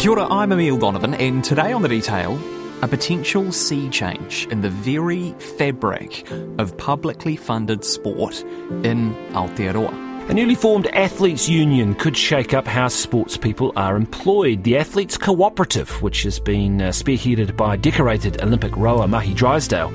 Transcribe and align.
Kia 0.00 0.12
ora, 0.12 0.26
I'm 0.30 0.50
Emile 0.50 0.78
Donovan, 0.78 1.12
and 1.12 1.44
today 1.44 1.72
on 1.74 1.82
The 1.82 1.88
Detail, 1.88 2.40
a 2.80 2.88
potential 2.88 3.52
sea 3.52 3.90
change 3.90 4.46
in 4.50 4.62
the 4.62 4.70
very 4.70 5.32
fabric 5.32 6.26
of 6.58 6.74
publicly 6.78 7.36
funded 7.36 7.84
sport 7.84 8.40
in 8.82 9.14
Aotearoa. 9.34 10.30
A 10.30 10.32
newly 10.32 10.54
formed 10.54 10.86
athletes 10.86 11.50
union 11.50 11.94
could 11.94 12.16
shake 12.16 12.54
up 12.54 12.66
how 12.66 12.88
sports 12.88 13.36
people 13.36 13.74
are 13.76 13.94
employed. 13.94 14.64
The 14.64 14.78
Athletes 14.78 15.18
Cooperative, 15.18 15.90
which 16.00 16.22
has 16.22 16.40
been 16.40 16.80
uh, 16.80 16.88
spearheaded 16.88 17.54
by 17.54 17.76
decorated 17.76 18.40
Olympic 18.40 18.74
rower 18.78 19.06
Mahé 19.06 19.34
Drysdale, 19.34 19.92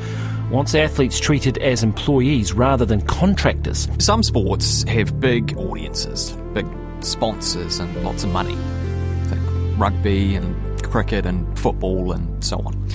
wants 0.52 0.76
athletes 0.76 1.20
treated 1.20 1.58
as 1.58 1.82
employees 1.82 2.54
rather 2.54 2.86
than 2.86 3.02
contractors. 3.02 3.88
Some 3.98 4.22
sports 4.22 4.84
have 4.84 5.20
big 5.20 5.58
audiences, 5.58 6.38
big 6.54 6.68
sponsors, 7.00 7.80
and 7.80 8.04
lots 8.04 8.24
of 8.24 8.30
money. 8.30 8.56
Rugby 9.78 10.36
and 10.36 10.84
cricket 10.84 11.26
and 11.26 11.58
football 11.60 12.12
and 12.12 12.44
so 12.44 12.58
on. 12.58 12.90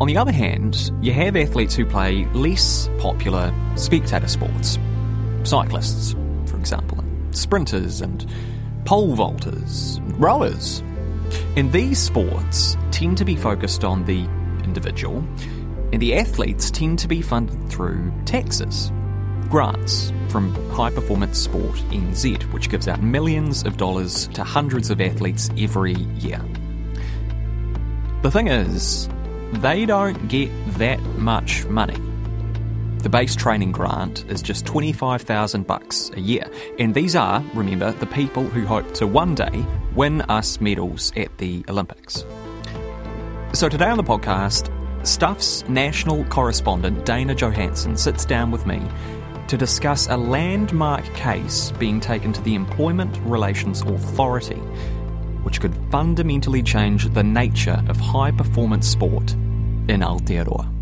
On 0.00 0.06
the 0.06 0.16
other 0.16 0.32
hand, 0.32 0.92
you 1.00 1.12
have 1.12 1.36
athletes 1.36 1.74
who 1.74 1.86
play 1.86 2.26
less 2.34 2.90
popular 2.98 3.52
spectator 3.76 4.28
sports. 4.28 4.78
Cyclists, 5.44 6.14
for 6.46 6.56
example, 6.56 7.00
and 7.00 7.34
sprinters 7.34 8.02
and 8.02 8.26
pole 8.84 9.16
vaulters, 9.16 9.96
and 9.98 10.20
rowers. 10.20 10.82
And 11.56 11.72
these 11.72 11.98
sports 11.98 12.76
tend 12.90 13.16
to 13.18 13.24
be 13.24 13.36
focused 13.36 13.84
on 13.84 14.04
the 14.04 14.24
individual, 14.64 15.24
and 15.92 16.02
the 16.02 16.14
athletes 16.14 16.70
tend 16.70 16.98
to 16.98 17.08
be 17.08 17.22
funded 17.22 17.68
through 17.70 18.12
taxes, 18.26 18.92
grants 19.48 20.12
from 20.28 20.54
High 20.70 20.90
Performance 20.90 21.38
Sport 21.38 21.76
NZ, 21.90 22.42
which 22.52 22.68
gives 22.68 22.88
out 22.88 23.02
millions 23.02 23.64
of 23.64 23.76
dollars 23.76 24.28
to 24.28 24.44
hundreds 24.44 24.90
of 24.90 25.00
athletes 25.00 25.50
every 25.58 25.94
year. 25.94 26.40
The 28.22 28.30
thing 28.30 28.48
is, 28.48 29.08
they 29.52 29.86
don't 29.86 30.28
get 30.28 30.50
that 30.78 31.00
much 31.16 31.64
money. 31.66 31.96
The 32.98 33.08
base 33.08 33.36
training 33.36 33.72
grant 33.72 34.24
is 34.28 34.42
just 34.42 34.66
25,000 34.66 35.66
bucks 35.66 36.10
a 36.14 36.20
year, 36.20 36.50
and 36.78 36.94
these 36.94 37.14
are, 37.14 37.42
remember, 37.54 37.92
the 37.92 38.06
people 38.06 38.44
who 38.44 38.66
hope 38.66 38.92
to 38.94 39.06
one 39.06 39.34
day 39.34 39.64
win 39.94 40.22
us 40.22 40.60
medals 40.60 41.12
at 41.16 41.38
the 41.38 41.64
Olympics. 41.68 42.24
So 43.52 43.68
today 43.68 43.86
on 43.86 43.96
the 43.96 44.02
podcast, 44.02 44.72
Stuff's 45.06 45.62
national 45.68 46.24
correspondent 46.24 47.06
Dana 47.06 47.34
Johannsen 47.34 47.96
sits 47.96 48.24
down 48.24 48.50
with 48.50 48.66
me 48.66 48.82
to 49.48 49.56
discuss 49.56 50.08
a 50.08 50.16
landmark 50.16 51.04
case 51.14 51.72
being 51.78 52.00
taken 52.00 52.32
to 52.32 52.42
the 52.42 52.54
Employment 52.54 53.18
Relations 53.22 53.82
Authority, 53.82 54.60
which 55.44 55.60
could 55.60 55.74
fundamentally 55.90 56.62
change 56.62 57.08
the 57.14 57.22
nature 57.22 57.82
of 57.88 57.96
high 57.96 58.30
performance 58.30 58.88
sport 58.88 59.32
in 59.88 60.00
Aotearoa. 60.00 60.75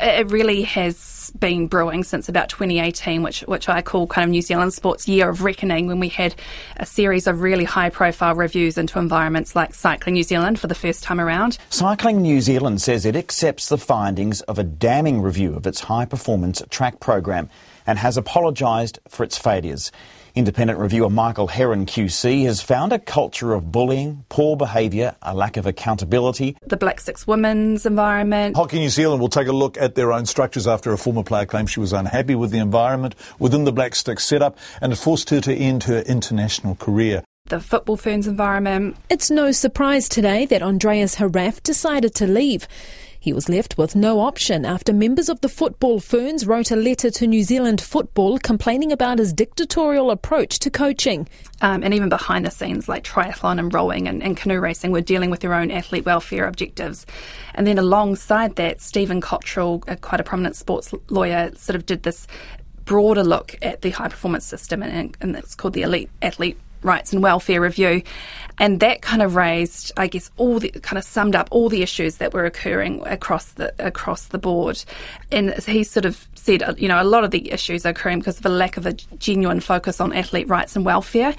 It 0.00 0.30
really 0.30 0.62
has 0.62 1.32
been 1.38 1.66
brewing 1.66 2.04
since 2.04 2.28
about 2.28 2.48
2018, 2.48 3.22
which 3.22 3.40
which 3.42 3.68
I 3.68 3.82
call 3.82 4.06
kind 4.06 4.24
of 4.24 4.30
New 4.30 4.42
Zealand 4.42 4.72
sports 4.72 5.08
year 5.08 5.28
of 5.28 5.42
reckoning, 5.42 5.86
when 5.86 6.00
we 6.00 6.08
had 6.08 6.34
a 6.76 6.86
series 6.86 7.26
of 7.26 7.40
really 7.40 7.64
high 7.64 7.90
profile 7.90 8.34
reviews 8.34 8.78
into 8.78 8.98
environments 8.98 9.56
like 9.56 9.74
Cycling 9.74 10.14
New 10.14 10.22
Zealand 10.22 10.58
for 10.58 10.66
the 10.66 10.74
first 10.74 11.02
time 11.02 11.20
around. 11.20 11.58
Cycling 11.70 12.22
New 12.22 12.40
Zealand 12.40 12.80
says 12.80 13.04
it 13.04 13.16
accepts 13.16 13.68
the 13.68 13.78
findings 13.78 14.40
of 14.42 14.58
a 14.58 14.64
damning 14.64 15.20
review 15.22 15.54
of 15.54 15.66
its 15.66 15.80
high 15.80 16.04
performance 16.04 16.62
track 16.70 17.00
program 17.00 17.48
and 17.86 17.98
has 17.98 18.16
apologised 18.16 18.98
for 19.08 19.24
its 19.24 19.38
failures. 19.38 19.92
Independent 20.36 20.78
reviewer 20.78 21.08
Michael 21.08 21.46
Heron 21.46 21.86
QC 21.86 22.44
has 22.44 22.60
found 22.60 22.92
a 22.92 22.98
culture 22.98 23.54
of 23.54 23.72
bullying, 23.72 24.26
poor 24.28 24.54
behaviour, 24.54 25.16
a 25.22 25.34
lack 25.34 25.56
of 25.56 25.64
accountability. 25.64 26.58
The 26.66 26.76
Black 26.76 27.00
Sticks 27.00 27.26
Women's 27.26 27.86
environment. 27.86 28.54
Hockey 28.54 28.78
New 28.78 28.90
Zealand 28.90 29.22
will 29.22 29.30
take 29.30 29.48
a 29.48 29.52
look 29.52 29.78
at 29.78 29.94
their 29.94 30.12
own 30.12 30.26
structures 30.26 30.66
after 30.66 30.92
a 30.92 30.98
former 30.98 31.22
player 31.22 31.46
claimed 31.46 31.70
she 31.70 31.80
was 31.80 31.94
unhappy 31.94 32.34
with 32.34 32.50
the 32.50 32.58
environment 32.58 33.14
within 33.38 33.64
the 33.64 33.72
Black 33.72 33.94
Sticks 33.94 34.24
setup 34.24 34.58
and 34.82 34.92
it 34.92 34.96
forced 34.96 35.30
her 35.30 35.40
to 35.40 35.54
end 35.54 35.84
her 35.84 36.00
international 36.00 36.74
career. 36.74 37.24
The 37.46 37.58
Football 37.58 37.96
Ferns 37.96 38.26
environment. 38.26 38.98
It's 39.08 39.30
no 39.30 39.52
surprise 39.52 40.06
today 40.06 40.44
that 40.44 40.62
Andreas 40.62 41.14
Heraf 41.14 41.62
decided 41.62 42.14
to 42.16 42.26
leave. 42.26 42.68
He 43.18 43.32
was 43.32 43.48
left 43.48 43.78
with 43.78 43.96
no 43.96 44.20
option 44.20 44.64
after 44.64 44.92
members 44.92 45.28
of 45.28 45.40
the 45.40 45.48
Football 45.48 46.00
Ferns 46.00 46.46
wrote 46.46 46.70
a 46.70 46.76
letter 46.76 47.10
to 47.10 47.26
New 47.26 47.42
Zealand 47.42 47.80
Football 47.80 48.38
complaining 48.38 48.92
about 48.92 49.18
his 49.18 49.32
dictatorial 49.32 50.10
approach 50.10 50.58
to 50.60 50.70
coaching. 50.70 51.28
Um, 51.60 51.82
and 51.82 51.94
even 51.94 52.08
behind 52.08 52.46
the 52.46 52.50
scenes, 52.50 52.88
like 52.88 53.04
triathlon 53.04 53.58
and 53.58 53.72
rowing 53.72 54.06
and, 54.08 54.22
and 54.22 54.36
canoe 54.36 54.60
racing, 54.60 54.92
were 54.92 55.00
dealing 55.00 55.30
with 55.30 55.40
their 55.40 55.54
own 55.54 55.70
athlete 55.70 56.04
welfare 56.04 56.46
objectives. 56.46 57.06
And 57.54 57.66
then 57.66 57.78
alongside 57.78 58.56
that, 58.56 58.80
Stephen 58.80 59.20
Cottrell, 59.20 59.82
a, 59.88 59.96
quite 59.96 60.20
a 60.20 60.24
prominent 60.24 60.56
sports 60.56 60.92
lawyer, 61.08 61.50
sort 61.56 61.76
of 61.76 61.86
did 61.86 62.02
this 62.02 62.26
broader 62.84 63.24
look 63.24 63.54
at 63.62 63.82
the 63.82 63.90
high 63.90 64.08
performance 64.08 64.46
system, 64.46 64.82
and, 64.82 65.16
and 65.20 65.36
it's 65.36 65.54
called 65.54 65.74
the 65.74 65.82
Elite 65.82 66.10
Athlete 66.22 66.56
Rights 66.86 67.12
and 67.12 67.22
Welfare 67.22 67.60
Review. 67.60 68.02
And 68.58 68.80
that 68.80 69.02
kind 69.02 69.20
of 69.20 69.36
raised, 69.36 69.92
I 69.98 70.06
guess, 70.06 70.30
all 70.38 70.58
the 70.58 70.70
kind 70.70 70.96
of 70.96 71.04
summed 71.04 71.36
up 71.36 71.48
all 71.50 71.68
the 71.68 71.82
issues 71.82 72.16
that 72.16 72.32
were 72.32 72.46
occurring 72.46 73.02
across 73.06 73.52
the 73.52 73.74
across 73.78 74.26
the 74.26 74.38
board. 74.38 74.82
And 75.30 75.52
he 75.64 75.84
sort 75.84 76.06
of 76.06 76.26
said, 76.34 76.62
uh, 76.62 76.74
you 76.78 76.88
know, 76.88 77.02
a 77.02 77.04
lot 77.04 77.24
of 77.24 77.32
the 77.32 77.52
issues 77.52 77.84
are 77.84 77.90
occurring 77.90 78.20
because 78.20 78.38
of 78.38 78.46
a 78.46 78.50
lack 78.50 78.78
of 78.78 78.86
a 78.86 78.94
genuine 79.18 79.60
focus 79.60 80.00
on 80.00 80.14
athlete 80.14 80.48
rights 80.48 80.74
and 80.74 80.86
welfare. 80.86 81.34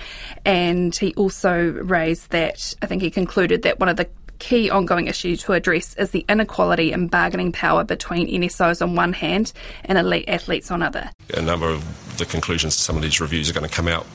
And 0.45 0.95
he 0.95 1.13
also 1.15 1.71
raised 1.71 2.29
that, 2.31 2.75
I 2.83 2.85
think 2.85 3.01
he 3.01 3.09
concluded 3.09 3.63
that 3.63 3.79
one 3.79 3.89
of 3.89 3.97
the 3.97 4.07
key 4.39 4.69
ongoing 4.69 5.07
issue 5.07 5.35
to 5.35 5.53
address 5.53 5.95
is 5.95 6.11
the 6.11 6.25
inequality 6.29 6.91
in 6.91 7.07
bargaining 7.07 7.51
power 7.51 7.83
between 7.83 8.27
NSOs 8.27 8.81
on 8.81 8.95
one 8.95 9.13
hand 9.13 9.51
and 9.85 9.97
elite 9.97 10.25
athletes 10.27 10.69
on 10.69 10.83
other. 10.83 11.09
A 11.33 11.41
number 11.41 11.67
of 11.67 12.17
the 12.17 12.25
conclusions 12.25 12.75
of 12.75 12.79
some 12.79 12.95
of 12.95 13.01
these 13.01 13.19
reviews 13.19 13.49
are 13.49 13.53
going 13.53 13.67
to 13.67 13.75
come 13.75 13.87
out 13.87 14.05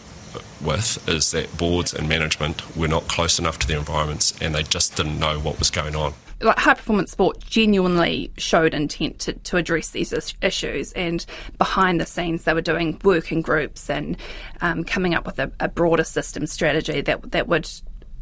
with 0.62 1.08
is 1.08 1.30
that 1.32 1.56
boards 1.56 1.94
and 1.94 2.08
management 2.08 2.76
were 2.76 2.88
not 2.88 3.08
close 3.08 3.38
enough 3.38 3.58
to 3.60 3.66
their 3.66 3.78
environments 3.78 4.34
and 4.40 4.54
they 4.54 4.62
just 4.62 4.96
didn't 4.96 5.18
know 5.18 5.38
what 5.38 5.58
was 5.58 5.70
going 5.70 5.94
on. 5.94 6.14
Like 6.40 6.58
high 6.58 6.74
performance 6.74 7.12
sport 7.12 7.38
genuinely 7.44 8.32
showed 8.36 8.74
intent 8.74 9.20
to, 9.20 9.32
to 9.34 9.56
address 9.58 9.90
these 9.90 10.12
issues, 10.42 10.92
and 10.94 11.24
behind 11.56 12.00
the 12.00 12.06
scenes, 12.06 12.42
they 12.42 12.52
were 12.52 12.60
doing 12.60 13.00
working 13.04 13.42
groups 13.42 13.88
and 13.88 14.16
um, 14.60 14.82
coming 14.82 15.14
up 15.14 15.24
with 15.24 15.38
a, 15.38 15.52
a 15.60 15.68
broader 15.68 16.02
system 16.02 16.48
strategy 16.48 17.00
that 17.00 17.30
that 17.30 17.46
would 17.46 17.70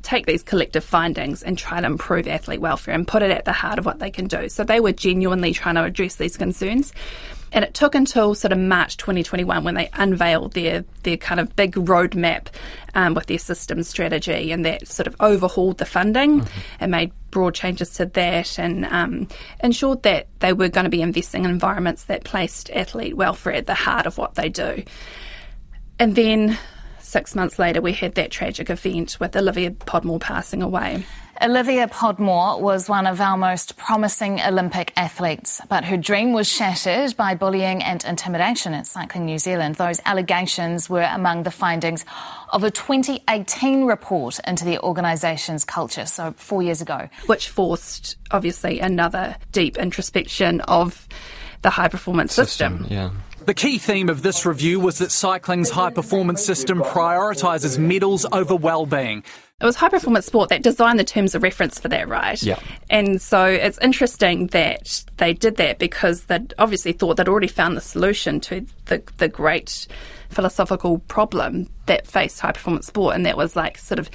take 0.03 0.27
these 0.27 0.43
collective 0.43 0.85
findings 0.85 1.43
and 1.43 1.59
try 1.59 1.81
to 1.81 1.87
improve 1.87 2.27
athlete 2.27 2.61
welfare 2.61 2.95
and 2.95 3.07
put 3.07 3.23
it 3.23 3.31
at 3.31 3.45
the 3.45 3.53
heart 3.53 3.79
of 3.79 3.87
what 3.87 3.99
they 3.99 4.11
can 4.11 4.27
do. 4.27 4.49
So 4.49 4.65
they 4.65 4.81
were 4.81 4.93
genuinely 4.93 5.53
trying 5.53 5.75
to 5.75 5.85
address 5.85 6.17
these 6.17 6.37
concerns. 6.37 6.93
And 7.53 7.65
it 7.65 7.75
took 7.75 7.95
until 7.95 8.35
sort 8.35 8.53
of 8.53 8.59
March 8.59 8.97
2021 8.97 9.65
when 9.65 9.75
they 9.75 9.91
unveiled 9.95 10.53
their, 10.53 10.85
their 11.03 11.17
kind 11.17 11.41
of 11.41 11.55
big 11.57 11.75
roadmap 11.75 12.47
um, 12.95 13.15
with 13.15 13.27
their 13.27 13.39
system 13.39 13.83
strategy 13.83 14.53
and 14.53 14.65
that 14.65 14.87
sort 14.87 15.09
of 15.09 15.17
overhauled 15.21 15.79
the 15.79 15.85
funding 15.85 16.41
mm-hmm. 16.41 16.59
and 16.79 16.93
made 16.93 17.13
broad 17.33 17.55
changes 17.55 17.95
to 17.95 18.07
that 18.07 18.59
and 18.59 18.87
um, 18.87 19.27
ensured 19.65 20.05
that 20.05 20.29
they 20.39 20.53
were 20.53 20.69
going 20.69 20.85
to 20.85 20.91
be 20.91 21.03
investing 21.03 21.45
in 21.45 21.51
environments 21.51 22.05
that 22.05 22.23
placed 22.23 22.71
athlete 22.71 23.17
welfare 23.17 23.53
at 23.53 23.67
the 23.67 23.75
heart 23.75 24.07
of 24.07 24.17
what 24.17 24.37
they 24.37 24.49
do. 24.49 24.85
And 25.99 26.15
then 26.15 26.57
six 27.11 27.35
months 27.35 27.59
later, 27.59 27.81
we 27.81 27.93
had 27.93 28.15
that 28.15 28.31
tragic 28.31 28.71
event 28.71 29.19
with 29.21 29.37
Olivia 29.37 29.71
Podmore 29.73 30.21
passing 30.21 30.63
away. 30.63 31.05
Olivia 31.43 31.89
Podmore 31.89 32.61
was 32.61 32.87
one 32.87 33.07
of 33.07 33.19
our 33.19 33.37
most 33.37 33.79
promising 33.79 34.43
Olympic 34.43 34.93
athletes, 34.95 35.63
but 35.71 35.85
her 35.85 35.97
dream 35.97 36.35
was 36.35 36.47
shattered 36.47 37.17
by 37.17 37.35
bullying 37.35 37.83
and 37.83 38.05
intimidation 38.05 38.75
at 38.75 38.87
Cycling 38.87 39.25
New 39.25 39.39
Zealand. 39.39 39.77
Those 39.77 40.01
allegations 40.05 40.91
were 40.91 41.09
among 41.11 41.45
the 41.45 41.51
findings 41.51 42.05
of 42.53 42.63
a 42.63 42.71
2018 42.71 43.85
report 43.85 44.39
into 44.47 44.67
the 44.67 44.79
organisation's 44.81 45.65
culture, 45.65 46.05
so 46.05 46.35
four 46.37 46.63
years 46.63 46.83
ago. 46.83 47.09
Which 47.25 47.49
forced, 47.49 48.17
obviously, 48.31 48.81
another 48.81 49.37
deep 49.53 49.79
introspection 49.79 50.61
of 50.63 51.09
the 51.63 51.71
high 51.71 51.89
performance 51.89 52.35
system. 52.35 52.81
system. 52.81 52.95
Yeah. 52.95 53.11
The 53.51 53.55
key 53.55 53.79
theme 53.79 54.09
of 54.09 54.23
this 54.23 54.47
review 54.47 54.79
was 54.79 54.99
that 54.99 55.11
cycling's 55.11 55.71
high 55.71 55.91
performance 55.91 56.41
system 56.41 56.83
prioritises 56.83 57.81
medals 57.81 58.25
over 58.31 58.55
well-being. 58.55 59.25
It 59.61 59.65
was 59.65 59.75
high 59.75 59.89
performance 59.89 60.27
sport 60.27 60.51
that 60.51 60.63
designed 60.63 61.01
the 61.01 61.05
terms 61.05 61.35
of 61.35 61.43
reference 61.43 61.77
for 61.77 61.89
that, 61.89 62.07
right? 62.07 62.41
Yeah. 62.41 62.61
And 62.91 63.21
so 63.21 63.45
it's 63.45 63.77
interesting 63.79 64.47
that 64.53 65.03
they 65.17 65.33
did 65.33 65.57
that 65.57 65.81
because 65.81 66.27
they 66.27 66.39
obviously 66.61 66.93
thought 66.93 67.17
they'd 67.17 67.29
already 67.29 67.49
found 67.49 67.77
the 67.77 67.81
solution 67.81 68.39
to 68.43 68.65
the 68.85 69.03
the 69.19 69.27
great 69.27 69.89
philosophical 70.29 71.01
problem 71.09 71.69
that 71.87 72.07
faced 72.07 72.39
high 72.39 72.53
performance 72.53 72.87
sport, 72.87 73.17
and 73.17 73.27
that 73.27 73.37
was 73.37 73.57
like 73.57 73.79
sort 73.79 73.99
of 73.99 74.09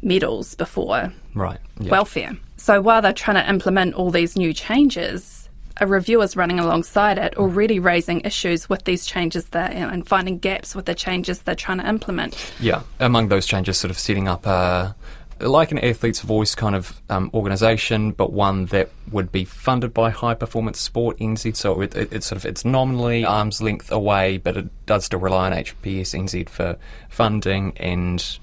medals 0.00 0.54
before 0.54 1.12
right 1.34 1.58
yeah. 1.80 1.90
welfare. 1.90 2.34
So 2.56 2.80
while 2.80 3.02
they're 3.02 3.12
trying 3.12 3.44
to 3.44 3.46
implement 3.46 3.92
all 3.92 4.10
these 4.10 4.36
new 4.36 4.54
changes, 4.54 5.39
a 5.80 5.86
review 5.86 6.20
is 6.20 6.36
running 6.36 6.60
alongside 6.60 7.18
it, 7.18 7.36
already 7.36 7.78
raising 7.78 8.20
issues 8.20 8.68
with 8.68 8.84
these 8.84 9.06
changes 9.06 9.46
there 9.46 9.70
and 9.70 10.06
finding 10.06 10.38
gaps 10.38 10.74
with 10.74 10.84
the 10.84 10.94
changes 10.94 11.40
they're 11.40 11.54
trying 11.54 11.78
to 11.78 11.88
implement. 11.88 12.52
Yeah, 12.60 12.82
among 13.00 13.28
those 13.28 13.46
changes, 13.46 13.78
sort 13.78 13.90
of 13.90 13.98
setting 13.98 14.28
up 14.28 14.46
a, 14.46 14.94
like 15.40 15.72
an 15.72 15.78
athlete's 15.78 16.20
voice 16.20 16.54
kind 16.54 16.76
of 16.76 17.00
um, 17.08 17.30
organisation, 17.32 18.12
but 18.12 18.32
one 18.32 18.66
that 18.66 18.90
would 19.10 19.32
be 19.32 19.44
funded 19.44 19.94
by 19.94 20.10
High 20.10 20.34
Performance 20.34 20.78
Sport 20.78 21.18
NZ. 21.18 21.56
So 21.56 21.80
it, 21.80 21.96
it, 21.96 22.12
it's 22.12 22.26
sort 22.26 22.36
of 22.36 22.44
it's 22.44 22.64
nominally 22.64 23.24
arm's 23.24 23.62
length 23.62 23.90
away, 23.90 24.36
but 24.36 24.58
it 24.58 24.68
does 24.86 25.06
still 25.06 25.20
rely 25.20 25.46
on 25.46 25.52
HPS 25.52 26.14
NZ 26.14 26.48
for 26.50 26.76
funding 27.08 27.72
and 27.78 28.38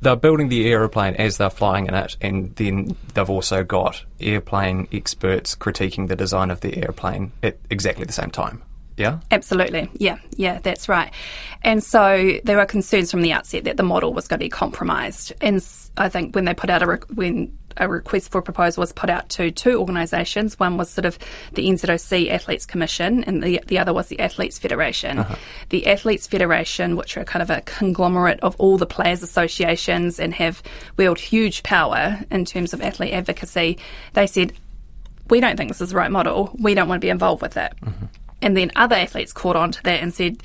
they're 0.00 0.16
building 0.16 0.48
the 0.48 0.68
aeroplane 0.70 1.14
as 1.14 1.38
they're 1.38 1.50
flying 1.50 1.86
in 1.86 1.94
it, 1.94 2.16
and 2.20 2.54
then 2.56 2.96
they've 3.14 3.30
also 3.30 3.64
got 3.64 4.04
airplane 4.20 4.88
experts 4.92 5.54
critiquing 5.56 6.08
the 6.08 6.16
design 6.16 6.50
of 6.50 6.60
the 6.60 6.76
airplane 6.78 7.32
at 7.42 7.58
exactly 7.70 8.04
the 8.04 8.12
same 8.12 8.30
time. 8.30 8.62
Yeah? 8.96 9.20
Absolutely. 9.30 9.90
Yeah, 9.94 10.18
yeah, 10.36 10.58
that's 10.60 10.88
right. 10.88 11.12
And 11.62 11.84
so 11.84 12.38
there 12.44 12.56
were 12.56 12.64
concerns 12.64 13.10
from 13.10 13.20
the 13.20 13.32
outset 13.32 13.64
that 13.64 13.76
the 13.76 13.82
model 13.82 14.14
was 14.14 14.26
going 14.26 14.38
to 14.38 14.44
be 14.44 14.48
compromised. 14.48 15.32
And 15.40 15.66
I 15.98 16.08
think 16.08 16.34
when 16.34 16.46
they 16.46 16.54
put 16.54 16.70
out 16.70 16.82
a, 16.82 16.86
re- 16.86 16.98
when 17.14 17.58
a 17.76 17.88
request 17.88 18.30
for 18.30 18.42
proposal 18.42 18.80
was 18.80 18.92
put 18.92 19.10
out 19.10 19.28
to 19.30 19.50
two 19.50 19.78
organisations. 19.78 20.58
One 20.58 20.76
was 20.76 20.90
sort 20.90 21.04
of 21.04 21.18
the 21.52 21.66
NZOC 21.66 22.30
Athletes 22.30 22.66
Commission, 22.66 23.24
and 23.24 23.42
the 23.42 23.60
the 23.66 23.78
other 23.78 23.92
was 23.92 24.08
the 24.08 24.20
Athletes 24.20 24.58
Federation. 24.58 25.18
Uh-huh. 25.18 25.36
The 25.70 25.86
Athletes 25.86 26.26
Federation, 26.26 26.96
which 26.96 27.16
are 27.16 27.24
kind 27.24 27.42
of 27.42 27.50
a 27.50 27.62
conglomerate 27.62 28.40
of 28.40 28.56
all 28.58 28.78
the 28.78 28.86
players' 28.86 29.22
associations 29.22 30.18
and 30.18 30.34
have 30.34 30.62
wield 30.96 31.18
huge 31.18 31.62
power 31.62 32.18
in 32.30 32.44
terms 32.44 32.72
of 32.72 32.82
athlete 32.82 33.12
advocacy, 33.12 33.78
they 34.14 34.26
said, 34.26 34.52
"We 35.28 35.40
don't 35.40 35.56
think 35.56 35.70
this 35.70 35.80
is 35.80 35.90
the 35.90 35.96
right 35.96 36.10
model. 36.10 36.54
We 36.58 36.74
don't 36.74 36.88
want 36.88 37.00
to 37.00 37.04
be 37.04 37.10
involved 37.10 37.42
with 37.42 37.56
it." 37.56 37.72
Uh-huh. 37.82 38.06
And 38.42 38.56
then 38.56 38.70
other 38.76 38.96
athletes 38.96 39.32
caught 39.32 39.56
on 39.56 39.72
to 39.72 39.82
that 39.84 40.02
and 40.02 40.12
said, 40.12 40.42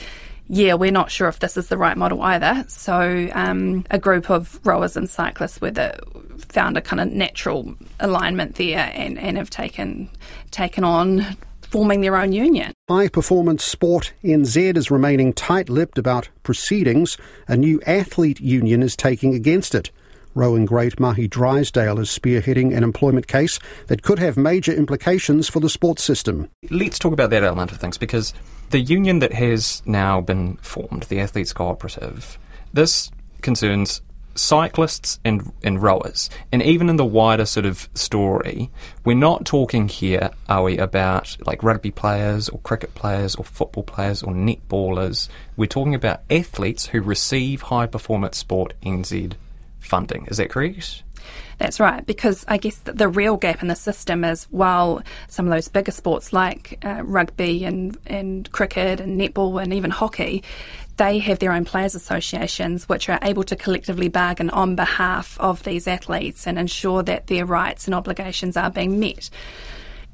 yeah, 0.53 0.73
we're 0.73 0.91
not 0.91 1.09
sure 1.09 1.29
if 1.29 1.39
this 1.39 1.55
is 1.55 1.69
the 1.69 1.77
right 1.77 1.95
model 1.95 2.21
either. 2.21 2.65
So, 2.67 3.29
um, 3.33 3.85
a 3.89 3.97
group 3.97 4.29
of 4.29 4.59
rowers 4.65 4.97
and 4.97 5.09
cyclists 5.09 5.61
were 5.61 5.71
the, 5.71 5.97
found 6.45 6.77
a 6.77 6.81
kind 6.81 6.99
of 6.99 7.11
natural 7.11 7.75
alignment 7.99 8.55
there 8.55 8.91
and, 8.93 9.17
and 9.19 9.37
have 9.37 9.49
taken 9.49 10.09
taken 10.51 10.83
on 10.83 11.37
forming 11.61 12.01
their 12.01 12.17
own 12.17 12.33
union. 12.33 12.73
High 12.89 13.07
Performance 13.07 13.63
Sport 13.63 14.13
NZ 14.23 14.75
is 14.75 14.91
remaining 14.91 15.31
tight 15.31 15.69
lipped 15.69 15.97
about 15.97 16.29
proceedings 16.43 17.17
a 17.47 17.55
new 17.55 17.81
athlete 17.87 18.41
union 18.41 18.83
is 18.83 18.95
taking 18.95 19.33
against 19.33 19.73
it. 19.73 19.89
Rowing 20.33 20.65
great 20.65 20.95
Mahé 20.97 21.29
Drysdale 21.29 21.99
is 21.99 22.09
spearheading 22.09 22.75
an 22.75 22.83
employment 22.83 23.27
case 23.27 23.59
that 23.87 24.01
could 24.01 24.19
have 24.19 24.37
major 24.37 24.71
implications 24.71 25.49
for 25.49 25.59
the 25.59 25.69
sports 25.69 26.03
system. 26.03 26.49
Let's 26.69 26.99
talk 26.99 27.11
about 27.11 27.31
that 27.31 27.43
element 27.43 27.71
of 27.71 27.79
things 27.79 27.97
because 27.97 28.33
the 28.69 28.79
union 28.79 29.19
that 29.19 29.33
has 29.33 29.81
now 29.85 30.21
been 30.21 30.55
formed, 30.57 31.03
the 31.03 31.19
Athletes 31.19 31.51
Cooperative, 31.51 32.37
this 32.73 33.11
concerns 33.41 34.01
cyclists 34.35 35.19
and, 35.23 35.51
and 35.63 35.81
rowers. 35.81 36.29
And 36.51 36.61
even 36.61 36.89
in 36.89 36.95
the 36.95 37.05
wider 37.05 37.45
sort 37.45 37.65
of 37.65 37.89
story, 37.93 38.69
we're 39.05 39.15
not 39.15 39.45
talking 39.45 39.87
here, 39.87 40.31
are 40.47 40.63
we, 40.63 40.77
about 40.77 41.37
like 41.45 41.63
rugby 41.63 41.91
players 41.91 42.49
or 42.49 42.59
cricket 42.59 42.95
players 42.95 43.35
or 43.35 43.43
football 43.43 43.83
players 43.83 44.23
or 44.23 44.33
netballers. 44.33 45.27
We're 45.55 45.65
talking 45.67 45.95
about 45.95 46.21
athletes 46.29 46.87
who 46.87 47.01
receive 47.01 47.63
high 47.63 47.87
performance 47.87 48.37
sport 48.37 48.73
NZ 48.83 49.33
funding. 49.79 50.27
Is 50.27 50.37
that 50.37 50.49
correct? 50.49 51.03
That's 51.61 51.79
right, 51.79 52.03
because 52.03 52.43
I 52.47 52.57
guess 52.57 52.77
the, 52.77 53.07
real 53.07 53.37
gap 53.37 53.61
in 53.61 53.67
the 53.67 53.75
system 53.75 54.23
is 54.23 54.45
while 54.45 55.03
some 55.27 55.45
of 55.45 55.53
those 55.53 55.67
bigger 55.67 55.91
sports 55.91 56.33
like 56.33 56.83
uh, 56.83 57.03
rugby 57.03 57.65
and, 57.65 57.95
and 58.07 58.51
cricket 58.51 58.99
and 58.99 59.21
netball 59.21 59.61
and 59.61 59.71
even 59.71 59.91
hockey, 59.91 60.43
they 60.97 61.19
have 61.19 61.37
their 61.37 61.51
own 61.51 61.63
players' 61.63 61.93
associations 61.93 62.89
which 62.89 63.09
are 63.09 63.19
able 63.21 63.43
to 63.43 63.55
collectively 63.55 64.07
bargain 64.07 64.49
on 64.49 64.75
behalf 64.75 65.39
of 65.39 65.61
these 65.61 65.87
athletes 65.87 66.47
and 66.47 66.57
ensure 66.57 67.03
that 67.03 67.27
their 67.27 67.45
rights 67.45 67.85
and 67.85 67.93
obligations 67.93 68.57
are 68.57 68.71
being 68.71 68.99
met. 68.99 69.29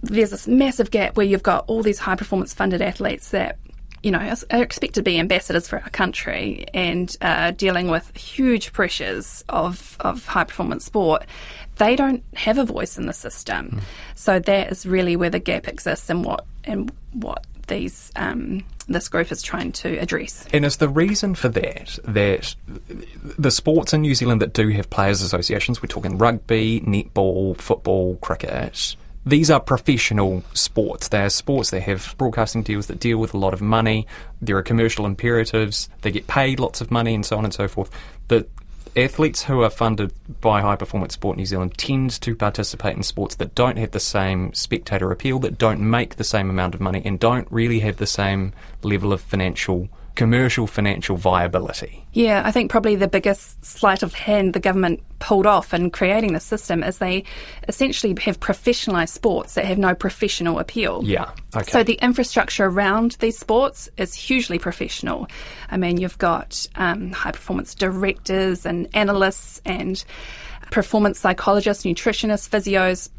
There's 0.02 0.32
this 0.32 0.50
massive 0.50 0.92
gap 0.92 1.16
where 1.16 1.26
you've 1.26 1.44
got 1.44 1.64
all 1.68 1.82
these 1.82 2.00
high 2.00 2.18
performance 2.18 2.54
funded 2.54 2.82
athletes 2.82 3.30
that 3.30 3.58
you 4.04 4.12
know, 4.12 4.34
are 4.52 4.64
expected 4.64 4.96
to 4.96 5.02
be 5.02 5.20
ambassadors 5.20 5.68
for 5.68 5.80
our 5.80 5.90
country 5.90 6.66
and 6.74 7.16
uh, 7.22 7.52
dealing 7.52 7.90
with 7.90 8.16
huge 8.16 8.72
pressures 8.74 9.44
of, 9.50 9.98
of 10.00 10.26
high 10.26 10.44
performance 10.44 10.86
sport, 10.86 11.26
they 11.78 11.96
don't 11.96 12.24
have 12.36 12.58
a 12.58 12.66
voice 12.66 12.98
in 12.98 13.06
the 13.06 13.14
system. 13.14 13.70
Mm. 13.70 13.82
So 14.16 14.40
that 14.40 14.72
is 14.72 14.86
really 14.86 15.16
where 15.16 15.30
the 15.30 15.40
gap 15.40 15.68
exists 15.68 16.10
and 16.10 16.24
what 16.24 16.46
and 16.64 16.92
what 17.14 17.46
these 17.68 18.12
um, 18.16 18.64
this 18.88 19.10
group 19.10 19.32
is 19.32 19.42
trying 19.42 19.72
to 19.74 19.98
address. 19.98 20.46
And 20.54 20.66
is 20.66 20.78
the 20.78 20.90
reason 20.90 21.36
for 21.36 21.50
that 21.50 22.00
that 22.04 22.56
the 23.38 23.52
sports 23.52 23.94
in 23.94 24.02
New 24.02 24.16
Zealand 24.16 24.42
that 24.42 24.54
do 24.54 24.70
have 24.70 24.90
players' 24.90 25.22
associations, 25.22 25.82
we're 25.82 25.88
talking 25.88 26.18
rugby, 26.18 26.82
netball, 26.82 27.58
football, 27.58 28.16
cricket, 28.18 28.96
these 29.28 29.52
are 29.52 29.60
professional 29.60 30.44
sports. 30.54 31.10
They 31.10 31.22
are 31.22 31.30
sports 31.30 31.72
that 31.72 31.82
have 31.82 32.16
broadcasting 32.18 32.64
deals 32.64 32.88
that 32.88 33.00
deal 33.00 33.18
with 33.18 33.34
a 33.34 33.38
lot 33.38 33.54
of 33.54 33.62
money. 33.62 34.08
There 34.42 34.58
are 34.58 34.64
commercial 34.64 35.06
imperatives. 35.06 35.90
They 36.02 36.12
get 36.12 36.28
paid 36.28 36.60
lots 36.60 36.80
of 36.80 36.92
money 36.92 37.14
and 37.14 37.26
so 37.26 37.38
on 37.38 37.44
and 37.44 37.54
so 37.54 37.68
forth. 37.68 37.90
The 38.30 38.48
athletes 38.96 39.44
who 39.44 39.62
are 39.64 39.70
funded 39.70 40.14
by 40.40 40.62
High 40.62 40.78
Performance 40.78 41.14
Sport 41.16 41.38
New 41.38 41.46
Zealand 41.46 41.78
tend 41.78 42.12
to 42.22 42.36
participate 42.36 42.96
in 42.96 43.04
sports 43.04 43.36
that 43.36 43.54
don't 43.54 43.78
have 43.78 43.92
the 43.92 44.00
same 44.00 44.54
spectator 44.54 45.12
appeal, 45.12 45.40
that 45.40 45.58
don't 45.58 45.82
make 45.82 46.16
the 46.16 46.24
same 46.24 46.50
amount 46.50 46.74
of 46.74 46.82
money, 46.82 47.02
and 47.04 47.20
don't 47.20 47.52
really 47.52 47.82
have 47.82 47.98
the 47.98 48.08
same 48.08 48.54
level 48.82 49.12
of 49.12 49.22
financial 49.22 49.90
commercial 50.18 50.66
financial 50.66 51.16
viability. 51.16 52.04
Yeah, 52.12 52.42
I 52.44 52.52
think 52.52 52.72
probably 52.72 52.96
the 52.96 53.08
biggest 53.08 53.64
sleight 53.64 54.02
of 54.02 54.16
hand 54.16 54.54
the 54.54 54.60
government 54.60 55.02
pulled 55.20 55.46
off 55.46 55.76
in 55.76 55.92
creating 55.92 56.34
the 56.34 56.40
system 56.40 56.84
is 56.84 56.98
they 56.98 57.24
essentially 57.68 58.16
have 58.22 58.40
professionalised 58.40 59.10
sports 59.10 59.54
that 59.54 59.66
have 59.66 59.78
no 59.78 59.94
professional 59.94 60.58
appeal. 60.58 61.02
Yeah, 61.06 61.30
okay. 61.56 61.72
So 61.72 61.84
the 61.84 62.00
infrastructure 62.02 62.66
around 62.66 63.12
these 63.20 63.38
sports 63.38 63.90
is 63.98 64.16
hugely 64.16 64.58
professional. 64.58 65.28
I 65.70 65.78
mean, 65.78 65.98
you've 65.98 66.18
got 66.18 66.68
um, 66.76 67.12
high 67.12 67.32
performance 67.32 67.76
directors 67.76 68.66
and 68.66 68.90
analysts 68.94 69.62
and 69.66 70.04
performance 70.72 71.20
psychologists, 71.20 71.84
nutritionists, 71.84 72.50
physios, 72.50 73.10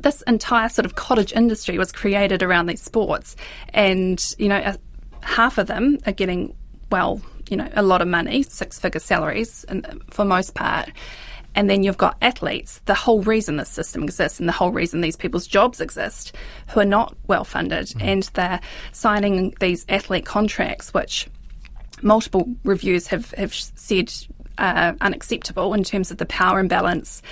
this 0.00 0.22
entire 0.22 0.68
sort 0.68 0.86
of 0.86 0.94
cottage 0.94 1.32
industry 1.32 1.78
was 1.78 1.90
created 1.90 2.42
around 2.42 2.66
these 2.66 2.82
sports. 2.82 3.34
And, 3.70 4.24
you 4.38 4.48
know, 4.48 4.76
half 5.26 5.58
of 5.58 5.66
them 5.66 5.98
are 6.06 6.12
getting, 6.12 6.54
well, 6.90 7.20
you 7.50 7.56
know, 7.56 7.68
a 7.74 7.82
lot 7.82 8.00
of 8.00 8.08
money, 8.08 8.42
six 8.42 8.78
figure 8.78 9.00
salaries 9.00 9.64
and 9.68 10.02
for 10.10 10.24
most 10.24 10.54
part. 10.54 10.90
And 11.54 11.70
then 11.70 11.82
you've 11.82 11.96
got 11.96 12.18
athletes, 12.20 12.82
the 12.84 12.94
whole 12.94 13.22
reason 13.22 13.56
this 13.56 13.70
system 13.70 14.02
exists 14.02 14.38
and 14.38 14.48
the 14.48 14.52
whole 14.52 14.72
reason 14.72 15.00
these 15.00 15.16
people's 15.16 15.46
jobs 15.46 15.80
exist, 15.80 16.34
who 16.68 16.80
are 16.80 16.84
not 16.84 17.16
well 17.28 17.44
funded. 17.44 17.86
Mm. 17.86 18.02
And 18.02 18.22
they're 18.34 18.60
signing 18.92 19.54
these 19.58 19.86
athlete 19.88 20.26
contracts, 20.26 20.92
which 20.92 21.28
multiple 22.02 22.46
reviews 22.62 23.06
have, 23.06 23.30
have 23.32 23.54
said 23.54 24.12
uh, 24.58 24.94
unacceptable 25.00 25.74
in 25.74 25.84
terms 25.84 26.10
of 26.10 26.18
the 26.18 26.26
power 26.26 26.60
imbalance. 26.60 27.22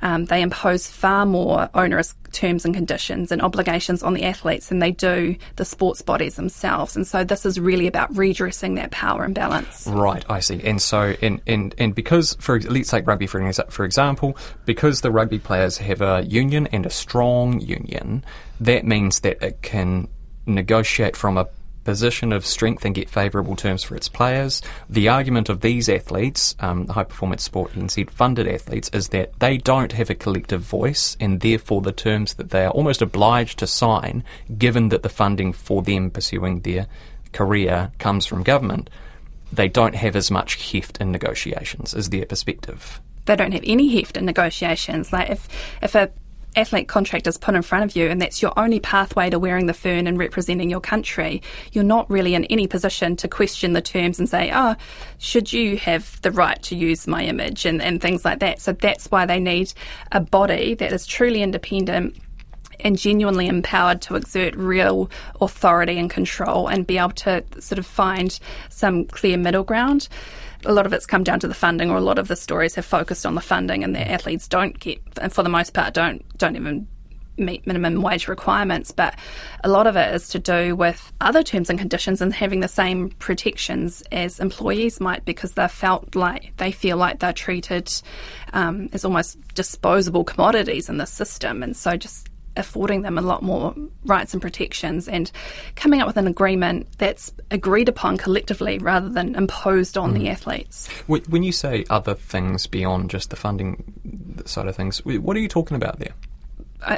Um, 0.00 0.26
they 0.26 0.42
impose 0.42 0.86
far 0.86 1.24
more 1.24 1.70
onerous 1.74 2.14
terms 2.32 2.64
and 2.64 2.74
conditions 2.74 3.32
and 3.32 3.40
obligations 3.40 4.02
on 4.02 4.12
the 4.12 4.24
athletes 4.24 4.68
than 4.68 4.80
they 4.80 4.90
do 4.90 5.36
the 5.56 5.64
sports 5.64 6.02
bodies 6.02 6.34
themselves. 6.34 6.96
And 6.96 7.06
so 7.06 7.24
this 7.24 7.46
is 7.46 7.58
really 7.58 7.86
about 7.86 8.14
redressing 8.14 8.74
that 8.74 8.90
power 8.90 9.24
imbalance. 9.24 9.86
Right, 9.86 10.24
I 10.28 10.40
see. 10.40 10.60
And 10.62 10.82
so, 10.82 11.14
and, 11.22 11.40
and, 11.46 11.74
and 11.78 11.94
because, 11.94 12.36
for 12.40 12.60
let's 12.60 12.90
take 12.90 13.06
rugby 13.06 13.26
for, 13.26 13.52
for 13.52 13.84
example, 13.84 14.36
because 14.66 15.00
the 15.00 15.10
rugby 15.10 15.38
players 15.38 15.78
have 15.78 16.00
a 16.00 16.24
union 16.26 16.66
and 16.66 16.84
a 16.84 16.90
strong 16.90 17.60
union, 17.60 18.24
that 18.60 18.84
means 18.84 19.20
that 19.20 19.42
it 19.42 19.62
can 19.62 20.08
negotiate 20.46 21.16
from 21.16 21.38
a 21.38 21.46
position 21.84 22.32
of 22.32 22.46
strength 22.46 22.84
and 22.84 22.94
get 22.94 23.08
favourable 23.08 23.56
terms 23.56 23.82
for 23.82 23.94
its 23.94 24.08
players. 24.08 24.62
The 24.88 25.08
argument 25.08 25.48
of 25.48 25.60
these 25.60 25.88
athletes, 25.88 26.54
um, 26.60 26.88
high 26.88 27.04
performance 27.04 27.42
sport 27.42 27.72
NZ 27.72 28.10
funded 28.10 28.48
athletes, 28.48 28.90
is 28.92 29.08
that 29.08 29.38
they 29.40 29.58
don't 29.58 29.92
have 29.92 30.10
a 30.10 30.14
collective 30.14 30.62
voice 30.62 31.16
and 31.20 31.40
therefore 31.40 31.80
the 31.80 31.92
terms 31.92 32.34
that 32.34 32.50
they 32.50 32.64
are 32.64 32.72
almost 32.72 33.02
obliged 33.02 33.58
to 33.60 33.66
sign, 33.66 34.24
given 34.58 34.88
that 34.88 35.02
the 35.02 35.08
funding 35.08 35.52
for 35.52 35.82
them 35.82 36.10
pursuing 36.10 36.60
their 36.60 36.86
career 37.32 37.92
comes 37.98 38.26
from 38.26 38.42
government, 38.42 38.90
they 39.52 39.68
don't 39.68 39.94
have 39.94 40.16
as 40.16 40.30
much 40.30 40.72
heft 40.72 40.98
in 40.98 41.12
negotiations, 41.12 41.94
is 41.94 42.10
their 42.10 42.26
perspective 42.26 43.00
they 43.26 43.36
don't 43.36 43.52
have 43.52 43.64
any 43.64 43.88
heft 43.96 44.16
in 44.16 44.24
negotiations. 44.24 45.12
Like 45.12 45.30
if 45.30 45.48
if 45.82 45.94
a 45.94 46.10
athlete 46.56 46.88
contract 46.88 47.26
is 47.26 47.36
put 47.36 47.54
in 47.54 47.62
front 47.62 47.84
of 47.84 47.96
you 47.96 48.08
and 48.08 48.20
that's 48.20 48.42
your 48.42 48.52
only 48.58 48.80
pathway 48.80 49.30
to 49.30 49.38
wearing 49.38 49.66
the 49.66 49.74
fern 49.74 50.06
and 50.06 50.18
representing 50.18 50.70
your 50.70 50.80
country, 50.80 51.42
you're 51.72 51.84
not 51.84 52.08
really 52.10 52.34
in 52.34 52.44
any 52.46 52.66
position 52.66 53.16
to 53.16 53.28
question 53.28 53.72
the 53.72 53.82
terms 53.82 54.18
and 54.18 54.28
say, 54.28 54.50
oh, 54.54 54.76
should 55.18 55.52
you 55.52 55.76
have 55.76 56.20
the 56.22 56.30
right 56.30 56.62
to 56.62 56.76
use 56.76 57.06
my 57.06 57.24
image 57.24 57.66
and, 57.66 57.82
and 57.82 58.00
things 58.00 58.24
like 58.24 58.40
that. 58.40 58.60
So 58.60 58.72
that's 58.72 59.10
why 59.10 59.26
they 59.26 59.40
need 59.40 59.72
a 60.12 60.20
body 60.20 60.74
that 60.74 60.92
is 60.92 61.06
truly 61.06 61.42
independent 61.42 62.16
and 62.80 62.98
genuinely 62.98 63.46
empowered 63.46 64.02
to 64.02 64.16
exert 64.16 64.54
real 64.56 65.10
authority 65.40 65.98
and 65.98 66.10
control 66.10 66.68
and 66.68 66.86
be 66.86 66.98
able 66.98 67.10
to 67.10 67.44
sort 67.58 67.78
of 67.78 67.86
find 67.86 68.38
some 68.68 69.04
clear 69.04 69.36
middle 69.36 69.64
ground. 69.64 70.08
A 70.66 70.72
lot 70.72 70.86
of 70.86 70.92
it's 70.92 71.06
come 71.06 71.24
down 71.24 71.40
to 71.40 71.48
the 71.48 71.54
funding, 71.54 71.90
or 71.90 71.98
a 71.98 72.00
lot 72.00 72.18
of 72.18 72.28
the 72.28 72.36
stories 72.36 72.74
have 72.74 72.86
focused 72.86 73.26
on 73.26 73.34
the 73.34 73.40
funding, 73.40 73.84
and 73.84 73.94
the 73.94 74.10
athletes 74.10 74.48
don't 74.48 74.78
get, 74.78 74.98
and 75.20 75.32
for 75.32 75.42
the 75.42 75.50
most 75.50 75.74
part, 75.74 75.92
don't 75.92 76.24
don't 76.38 76.56
even 76.56 76.86
meet 77.36 77.66
minimum 77.66 78.00
wage 78.00 78.28
requirements, 78.28 78.90
but 78.90 79.18
a 79.62 79.68
lot 79.68 79.86
of 79.86 79.96
it 79.96 80.14
is 80.14 80.28
to 80.28 80.38
do 80.38 80.76
with 80.76 81.12
other 81.20 81.42
terms 81.42 81.70
and 81.70 81.78
conditions 81.78 82.20
and 82.20 82.32
having 82.32 82.60
the 82.60 82.68
same 82.68 83.10
protections 83.10 84.02
as 84.12 84.40
employees 84.40 85.00
might 85.00 85.24
because 85.24 85.52
they 85.52 85.68
felt 85.68 86.14
like 86.14 86.52
they 86.58 86.70
feel 86.70 86.96
like 86.96 87.18
they're 87.18 87.32
treated 87.32 87.90
um, 88.52 88.88
as 88.92 89.04
almost 89.04 89.36
disposable 89.54 90.24
commodities 90.24 90.88
in 90.88 90.98
the 90.98 91.06
system, 91.06 91.62
and 91.62 91.76
so 91.76 91.96
just 91.96 92.28
affording 92.56 93.02
them 93.02 93.18
a 93.18 93.22
lot 93.22 93.42
more 93.42 93.74
rights 94.04 94.32
and 94.32 94.40
protections 94.40 95.08
and 95.08 95.30
coming 95.76 96.00
up 96.00 96.06
with 96.06 96.16
an 96.16 96.26
agreement 96.26 96.86
that's 96.98 97.32
agreed 97.50 97.88
upon 97.88 98.16
collectively 98.16 98.78
rather 98.78 99.08
than 99.08 99.34
imposed 99.34 99.98
on 99.98 100.12
mm. 100.14 100.18
the 100.18 100.28
athletes. 100.28 100.88
When 101.06 101.42
you 101.42 101.52
say 101.52 101.84
other 101.90 102.14
things 102.14 102.66
beyond 102.66 103.10
just 103.10 103.30
the 103.30 103.36
funding 103.36 104.42
side 104.44 104.68
of 104.68 104.76
things, 104.76 105.04
what 105.04 105.36
are 105.36 105.40
you 105.40 105.48
talking 105.48 105.76
about 105.76 105.98
there? 105.98 106.14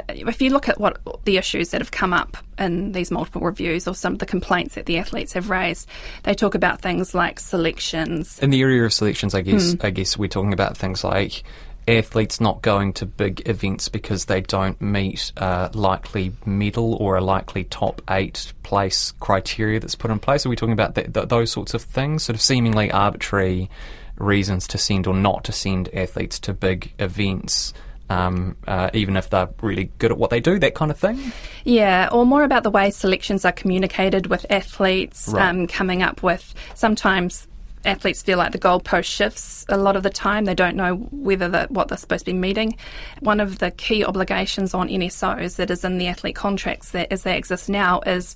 if 0.09 0.41
you 0.41 0.49
look 0.49 0.67
at 0.69 0.79
what 0.79 0.99
the 1.25 1.37
issues 1.37 1.69
that 1.71 1.81
have 1.81 1.91
come 1.91 2.13
up 2.13 2.37
in 2.57 2.91
these 2.91 3.11
multiple 3.11 3.41
reviews 3.41 3.87
or 3.87 3.95
some 3.95 4.13
of 4.13 4.19
the 4.19 4.25
complaints 4.25 4.75
that 4.75 4.85
the 4.85 4.97
athletes 4.97 5.33
have 5.33 5.49
raised, 5.49 5.87
they 6.23 6.33
talk 6.33 6.55
about 6.55 6.81
things 6.81 7.13
like 7.13 7.39
selections. 7.39 8.39
In 8.39 8.49
the 8.49 8.61
area 8.61 8.83
of 8.83 8.93
selections, 8.93 9.33
I 9.33 9.41
guess, 9.41 9.73
hmm. 9.73 9.85
I 9.85 9.89
guess 9.89 10.17
we're 10.17 10.27
talking 10.27 10.53
about 10.53 10.77
things 10.77 11.03
like 11.03 11.43
athletes 11.87 12.41
not 12.41 12.61
going 12.61 12.93
to 12.93 13.05
big 13.05 13.47
events 13.47 13.89
because 13.89 14.25
they 14.25 14.41
don't 14.41 14.79
meet 14.81 15.31
a 15.37 15.69
likely 15.73 16.33
medal 16.45 16.95
or 16.95 17.15
a 17.15 17.21
likely 17.21 17.63
top 17.63 18.01
eight 18.09 18.53
place 18.63 19.13
criteria 19.19 19.79
that's 19.79 19.95
put 19.95 20.11
in 20.11 20.19
place. 20.19 20.45
Are 20.45 20.49
we 20.49 20.55
talking 20.55 20.73
about 20.73 20.95
th- 20.95 21.13
th- 21.13 21.29
those 21.29 21.51
sorts 21.51 21.73
of 21.73 21.81
things, 21.81 22.23
sort 22.23 22.35
of 22.35 22.41
seemingly 22.41 22.91
arbitrary 22.91 23.69
reasons 24.17 24.67
to 24.67 24.77
send 24.77 25.07
or 25.07 25.13
not 25.13 25.43
to 25.45 25.51
send 25.51 25.93
athletes 25.93 26.39
to 26.39 26.53
big 26.53 26.93
events? 26.99 27.73
um, 28.09 28.55
uh, 28.65 28.89
even 28.93 29.17
if 29.17 29.29
they're 29.29 29.49
really 29.61 29.91
good 29.99 30.11
at 30.11 30.17
what 30.17 30.29
they 30.29 30.39
do, 30.39 30.59
that 30.59 30.75
kind 30.75 30.91
of 30.91 30.97
thing? 30.97 31.31
Yeah, 31.63 32.09
or 32.11 32.25
more 32.25 32.43
about 32.43 32.63
the 32.63 32.71
way 32.71 32.89
selections 32.89 33.43
are 33.43 33.51
communicated 33.51 34.27
with 34.27 34.45
athletes, 34.49 35.27
right. 35.27 35.49
um, 35.49 35.67
coming 35.67 36.01
up 36.01 36.23
with 36.23 36.53
sometimes 36.75 37.47
athletes 37.87 38.21
feel 38.21 38.37
like 38.37 38.51
the 38.51 38.59
goalpost 38.59 39.05
shifts 39.05 39.65
a 39.69 39.77
lot 39.77 39.95
of 39.95 40.03
the 40.03 40.09
time. 40.09 40.45
They 40.45 40.53
don't 40.53 40.75
know 40.75 40.95
whether 41.11 41.47
the, 41.49 41.67
what 41.69 41.87
they're 41.87 41.97
supposed 41.97 42.25
to 42.25 42.31
be 42.31 42.37
meeting. 42.37 42.77
One 43.21 43.39
of 43.39 43.59
the 43.59 43.71
key 43.71 44.03
obligations 44.03 44.73
on 44.73 44.89
NSOs 44.89 45.55
that 45.55 45.71
is 45.71 45.83
in 45.83 45.97
the 45.97 46.07
athlete 46.07 46.35
contracts 46.35 46.91
that 46.91 47.11
as 47.11 47.23
they 47.23 47.37
exist 47.37 47.69
now 47.69 48.01
is 48.01 48.35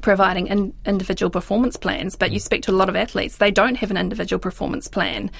providing 0.00 0.46
in, 0.46 0.72
individual 0.86 1.30
performance 1.30 1.76
plans, 1.76 2.16
but 2.16 2.32
you 2.32 2.38
speak 2.38 2.62
to 2.62 2.70
a 2.70 2.72
lot 2.72 2.88
of 2.88 2.96
athletes, 2.96 3.36
they 3.36 3.50
don't 3.50 3.76
have 3.76 3.90
an 3.90 3.96
individual 3.96 4.40
performance 4.40 4.88
plan. 4.88 5.30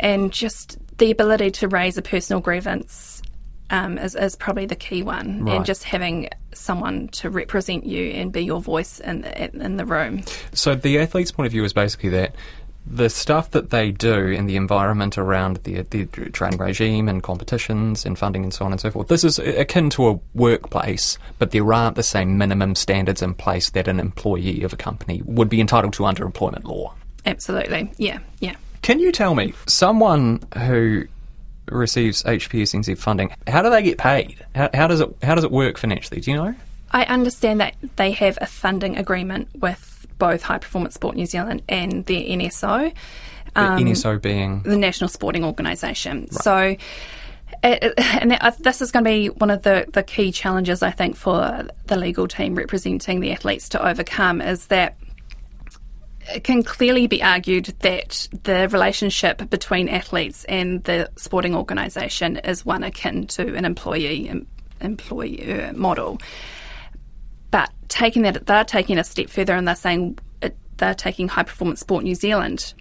And 0.00 0.32
just 0.32 0.78
the 0.98 1.10
ability 1.10 1.50
to 1.52 1.68
raise 1.68 1.98
a 1.98 2.02
personal 2.02 2.40
grievance 2.40 3.22
um, 3.70 3.98
is, 3.98 4.14
is, 4.14 4.36
probably 4.36 4.66
the 4.66 4.76
key 4.76 5.02
one, 5.02 5.44
right. 5.44 5.56
and 5.56 5.64
just 5.64 5.84
having 5.84 6.28
someone 6.52 7.08
to 7.08 7.30
represent 7.30 7.86
you 7.86 8.10
and 8.10 8.30
be 8.30 8.44
your 8.44 8.60
voice 8.60 9.00
in, 9.00 9.24
in 9.24 9.78
the 9.78 9.86
room. 9.86 10.22
So, 10.52 10.74
the 10.74 10.98
athlete's 10.98 11.32
point 11.32 11.46
of 11.46 11.52
view 11.52 11.64
is 11.64 11.72
basically 11.72 12.10
that 12.10 12.34
the 12.86 13.08
stuff 13.08 13.50
that 13.52 13.70
they 13.70 13.90
do 13.90 14.26
in 14.26 14.46
the 14.46 14.56
environment 14.56 15.16
around 15.16 15.56
the, 15.64 15.82
the 15.82 16.04
training 16.30 16.58
regime 16.58 17.08
and 17.08 17.22
competitions 17.22 18.04
and 18.04 18.18
funding 18.18 18.42
and 18.42 18.52
so 18.52 18.64
on 18.64 18.72
and 18.72 18.80
so 18.80 18.90
forth, 18.90 19.08
this 19.08 19.24
is 19.24 19.38
akin 19.38 19.88
to 19.90 20.08
a 20.08 20.20
workplace, 20.34 21.18
but 21.38 21.50
there 21.50 21.72
aren't 21.72 21.96
the 21.96 22.02
same 22.02 22.36
minimum 22.36 22.74
standards 22.74 23.22
in 23.22 23.34
place 23.34 23.70
that 23.70 23.88
an 23.88 23.98
employee 23.98 24.62
of 24.62 24.72
a 24.72 24.76
company 24.76 25.22
would 25.24 25.48
be 25.48 25.60
entitled 25.60 25.94
to 25.94 26.04
under 26.04 26.24
employment 26.24 26.64
law. 26.64 26.94
Absolutely, 27.24 27.90
yeah, 27.96 28.18
yeah. 28.40 28.54
Can 28.82 28.98
you 28.98 29.12
tell 29.12 29.34
me, 29.34 29.54
someone 29.66 30.42
who 30.58 31.06
receives 31.70 32.22
HPSNZ 32.24 32.98
funding, 32.98 33.34
how 33.46 33.62
do 33.62 33.70
they 33.70 33.82
get 33.82 33.96
paid? 33.96 34.44
How, 34.54 34.68
how 34.74 34.86
does 34.86 35.00
it 35.00 35.16
how 35.22 35.34
does 35.34 35.44
it 35.44 35.50
work 35.50 35.78
financially? 35.78 36.20
Do 36.20 36.30
you 36.30 36.36
know? 36.36 36.54
I 36.90 37.04
understand 37.04 37.60
that 37.60 37.74
they 37.96 38.12
have 38.12 38.38
a 38.40 38.46
funding 38.46 38.96
agreement 38.96 39.48
with 39.54 39.93
both 40.18 40.42
High 40.42 40.58
Performance 40.58 40.94
Sport 40.94 41.16
New 41.16 41.26
Zealand 41.26 41.62
and 41.68 42.04
their 42.06 42.20
NSO. 42.20 42.92
Um, 43.56 43.76
the 43.76 43.90
NSO 43.90 44.20
being 44.20 44.62
the 44.62 44.76
National 44.76 45.08
Sporting 45.08 45.44
Organisation. 45.44 46.22
Right. 46.22 46.32
So. 46.32 46.76
and 47.62 48.32
uh, 48.40 48.52
this 48.58 48.82
is 48.82 48.90
going 48.90 49.04
to 49.04 49.10
be 49.10 49.28
one 49.28 49.50
of 49.50 49.62
the, 49.62 49.86
the 49.92 50.02
key 50.02 50.32
challenges, 50.32 50.82
I 50.82 50.90
think, 50.90 51.14
for 51.16 51.66
the 51.86 51.96
legal 51.96 52.26
team 52.26 52.56
representing 52.56 53.20
the 53.20 53.32
athletes 53.32 53.68
to 53.70 53.86
overcome 53.86 54.40
is 54.40 54.66
that 54.66 54.96
it 56.32 56.44
can 56.44 56.62
clearly 56.62 57.06
be 57.06 57.22
argued 57.22 57.66
that 57.80 58.28
the 58.44 58.68
relationship 58.70 59.48
between 59.50 59.88
athletes 59.88 60.44
and 60.44 60.82
the 60.84 61.10
sporting 61.16 61.54
organisation 61.54 62.38
is 62.38 62.64
one 62.64 62.82
akin 62.82 63.26
to 63.28 63.54
an 63.54 63.64
employee 63.64 64.46
employer 64.80 65.72
model. 65.74 66.20
Taking 67.94 68.22
that, 68.22 68.46
they're 68.46 68.64
taking 68.64 68.98
a 68.98 69.04
step 69.04 69.30
further 69.30 69.54
and 69.54 69.68
they're 69.68 69.76
saying 69.76 70.18
uh, 70.42 70.48
they're 70.78 70.94
taking 70.94 71.28
High 71.28 71.44
Performance 71.44 71.78
Sport 71.78 72.02
New 72.02 72.16
Zealand 72.16 72.74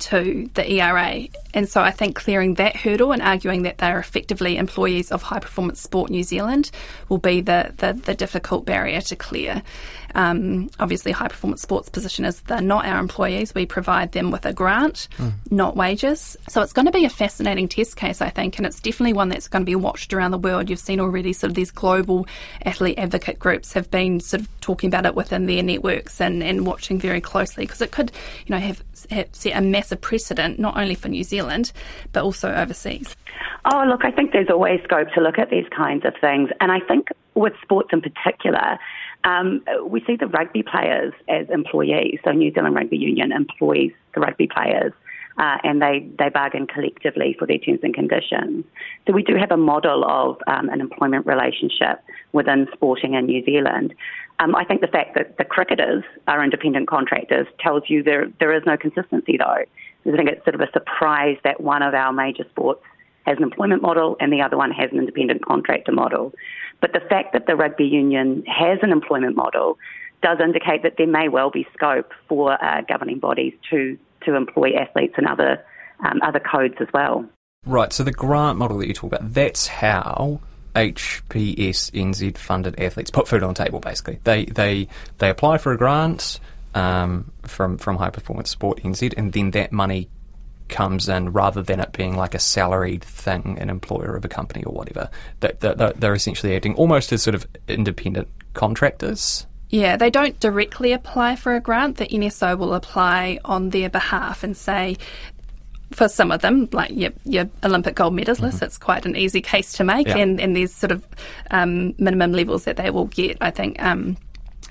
to 0.00 0.50
the 0.54 0.68
ERA. 0.72 1.28
And 1.54 1.68
so 1.68 1.80
I 1.80 1.92
think 1.92 2.16
clearing 2.16 2.54
that 2.54 2.74
hurdle 2.74 3.12
and 3.12 3.22
arguing 3.22 3.62
that 3.62 3.78
they're 3.78 4.00
effectively 4.00 4.56
employees 4.56 5.12
of 5.12 5.22
High 5.22 5.38
Performance 5.38 5.80
Sport 5.80 6.10
New 6.10 6.24
Zealand 6.24 6.72
will 7.08 7.18
be 7.18 7.40
the, 7.40 7.72
the, 7.76 7.92
the 7.92 8.14
difficult 8.14 8.64
barrier 8.64 9.00
to 9.02 9.14
clear. 9.14 9.62
Um, 10.14 10.70
obviously, 10.78 11.12
high 11.12 11.28
performance 11.28 11.62
sports 11.62 11.88
position 11.88 12.24
is 12.24 12.40
they're 12.42 12.60
not 12.60 12.86
our 12.86 12.98
employees. 12.98 13.54
We 13.54 13.66
provide 13.66 14.12
them 14.12 14.30
with 14.30 14.46
a 14.46 14.52
grant, 14.52 15.08
mm. 15.18 15.32
not 15.50 15.76
wages. 15.76 16.36
So 16.48 16.62
it's 16.62 16.72
going 16.72 16.86
to 16.86 16.92
be 16.92 17.04
a 17.04 17.10
fascinating 17.10 17.68
test 17.68 17.96
case, 17.96 18.20
I 18.20 18.30
think, 18.30 18.58
and 18.58 18.66
it's 18.66 18.80
definitely 18.80 19.12
one 19.12 19.28
that's 19.28 19.48
going 19.48 19.62
to 19.62 19.66
be 19.66 19.76
watched 19.76 20.12
around 20.12 20.30
the 20.30 20.38
world. 20.38 20.70
You've 20.70 20.78
seen 20.78 21.00
already 21.00 21.32
sort 21.32 21.50
of 21.50 21.54
these 21.54 21.70
global 21.70 22.26
athlete 22.64 22.98
advocate 22.98 23.38
groups 23.38 23.72
have 23.72 23.90
been 23.90 24.20
sort 24.20 24.42
of 24.42 24.60
talking 24.60 24.88
about 24.88 25.06
it 25.06 25.14
within 25.14 25.46
their 25.46 25.62
networks 25.62 26.20
and, 26.20 26.42
and 26.42 26.66
watching 26.66 26.98
very 26.98 27.20
closely 27.20 27.64
because 27.64 27.80
it 27.80 27.90
could, 27.90 28.12
you 28.46 28.54
know, 28.54 28.60
have, 28.60 28.82
have 29.10 29.28
set 29.32 29.56
a 29.56 29.60
massive 29.60 30.00
precedent 30.00 30.58
not 30.58 30.76
only 30.76 30.94
for 30.94 31.08
New 31.08 31.24
Zealand 31.24 31.72
but 32.12 32.22
also 32.22 32.52
overseas. 32.52 33.16
Oh, 33.64 33.84
look, 33.86 34.04
I 34.04 34.10
think 34.10 34.32
there's 34.32 34.48
always 34.50 34.80
scope 34.84 35.08
to 35.14 35.20
look 35.20 35.38
at 35.38 35.50
these 35.50 35.66
kinds 35.76 36.04
of 36.04 36.14
things, 36.20 36.48
and 36.60 36.72
I 36.72 36.80
think 36.80 37.08
with 37.34 37.52
sports 37.62 37.90
in 37.92 38.00
particular 38.00 38.78
um, 39.24 39.62
we 39.84 40.02
see 40.06 40.16
the 40.16 40.26
rugby 40.26 40.62
players 40.62 41.12
as 41.28 41.48
employees. 41.50 42.18
So 42.24 42.32
New 42.32 42.52
Zealand 42.52 42.74
Rugby 42.74 42.96
Union 42.96 43.32
employs 43.32 43.92
the 44.14 44.20
rugby 44.20 44.46
players. 44.46 44.92
Uh, 45.38 45.56
and 45.64 45.80
they, 45.80 46.06
they 46.18 46.28
bargain 46.28 46.66
collectively 46.66 47.34
for 47.38 47.46
their 47.46 47.56
terms 47.56 47.78
and 47.82 47.94
conditions. 47.94 48.64
So 49.06 49.14
we 49.14 49.22
do 49.22 49.36
have 49.36 49.50
a 49.50 49.56
model 49.56 50.04
of 50.04 50.36
um, 50.46 50.68
an 50.68 50.80
employment 50.80 51.24
relationship 51.24 52.02
within 52.32 52.66
sporting 52.74 53.14
in 53.14 53.26
New 53.26 53.42
Zealand. 53.44 53.94
Um, 54.40 54.54
I 54.54 54.64
think 54.64 54.80
the 54.80 54.88
fact 54.88 55.14
that 55.14 55.38
the 55.38 55.44
cricketers 55.44 56.02
are 56.26 56.42
independent 56.42 56.88
contractors 56.88 57.46
tells 57.58 57.84
you 57.88 58.02
there 58.02 58.26
there 58.38 58.54
is 58.54 58.62
no 58.66 58.76
consistency 58.76 59.36
though. 59.38 59.44
I 59.44 60.16
think 60.16 60.28
it's 60.30 60.44
sort 60.44 60.54
of 60.54 60.62
a 60.62 60.70
surprise 60.72 61.36
that 61.44 61.60
one 61.60 61.82
of 61.82 61.94
our 61.94 62.12
major 62.12 62.44
sports 62.50 62.82
has 63.26 63.36
an 63.36 63.42
employment 63.42 63.82
model 63.82 64.16
and 64.20 64.32
the 64.32 64.40
other 64.40 64.56
one 64.56 64.70
has 64.70 64.90
an 64.92 64.98
independent 64.98 65.44
contractor 65.44 65.92
model. 65.92 66.32
But 66.80 66.92
the 66.92 67.00
fact 67.00 67.32
that 67.32 67.46
the 67.46 67.56
rugby 67.56 67.84
union 67.84 68.44
has 68.46 68.78
an 68.82 68.90
employment 68.90 69.36
model 69.36 69.78
does 70.22 70.38
indicate 70.42 70.82
that 70.82 70.94
there 70.98 71.06
may 71.06 71.28
well 71.28 71.50
be 71.50 71.66
scope 71.74 72.12
for 72.28 72.62
uh, 72.62 72.82
governing 72.88 73.18
bodies 73.18 73.54
to, 73.70 73.98
to 74.24 74.34
employ 74.34 74.74
athletes 74.74 75.14
and 75.16 75.26
other, 75.26 75.64
um, 76.04 76.20
other 76.22 76.40
codes 76.40 76.74
as 76.80 76.88
well. 76.92 77.24
Right, 77.66 77.92
so 77.92 78.04
the 78.04 78.12
grant 78.12 78.58
model 78.58 78.78
that 78.78 78.88
you 78.88 78.94
talk 78.94 79.12
about, 79.12 79.34
that's 79.34 79.66
how 79.66 80.40
HPS 80.74 81.90
NZ 81.90 82.38
funded 82.38 82.78
athletes 82.80 83.10
put 83.10 83.28
food 83.28 83.42
on 83.42 83.54
the 83.54 83.64
table 83.64 83.80
basically. 83.80 84.20
They 84.24 84.44
they 84.44 84.88
they 85.18 85.28
apply 85.28 85.58
for 85.58 85.72
a 85.72 85.76
grant 85.76 86.38
um, 86.74 87.32
from 87.42 87.76
from 87.78 87.96
High 87.96 88.10
Performance 88.10 88.50
Sport 88.50 88.78
NZ 88.82 89.14
and 89.16 89.32
then 89.32 89.50
that 89.52 89.72
money 89.72 90.08
comes 90.70 91.08
in 91.08 91.32
rather 91.32 91.62
than 91.62 91.80
it 91.80 91.92
being 91.92 92.16
like 92.16 92.34
a 92.34 92.38
salaried 92.38 93.04
thing, 93.04 93.58
an 93.60 93.68
employer 93.68 94.16
of 94.16 94.24
a 94.24 94.28
company 94.28 94.64
or 94.64 94.72
whatever. 94.72 95.10
That, 95.40 95.60
that, 95.60 96.00
they're 96.00 96.14
essentially 96.14 96.56
acting 96.56 96.74
almost 96.74 97.12
as 97.12 97.22
sort 97.22 97.34
of 97.34 97.46
independent 97.68 98.28
contractors. 98.54 99.46
Yeah, 99.70 99.96
they 99.96 100.10
don't 100.10 100.38
directly 100.40 100.92
apply 100.92 101.36
for 101.36 101.54
a 101.54 101.60
grant. 101.60 101.98
The 101.98 102.06
NSO 102.06 102.58
will 102.58 102.74
apply 102.74 103.38
on 103.44 103.70
their 103.70 103.88
behalf 103.88 104.42
and 104.42 104.56
say, 104.56 104.96
for 105.92 106.08
some 106.08 106.30
of 106.30 106.40
them, 106.40 106.68
like 106.72 106.90
your, 106.90 107.10
your 107.24 107.48
Olympic 107.64 107.96
gold 107.96 108.14
medalists, 108.14 108.54
mm-hmm. 108.54 108.64
it's 108.64 108.78
quite 108.78 109.06
an 109.06 109.16
easy 109.16 109.40
case 109.40 109.72
to 109.74 109.84
make, 109.84 110.06
yeah. 110.06 110.18
and, 110.18 110.40
and 110.40 110.56
there's 110.56 110.72
sort 110.72 110.92
of 110.92 111.06
um, 111.50 111.94
minimum 111.98 112.32
levels 112.32 112.64
that 112.64 112.76
they 112.76 112.90
will 112.90 113.06
get. 113.06 113.38
I 113.40 113.50
think 113.50 113.82
um, 113.82 114.16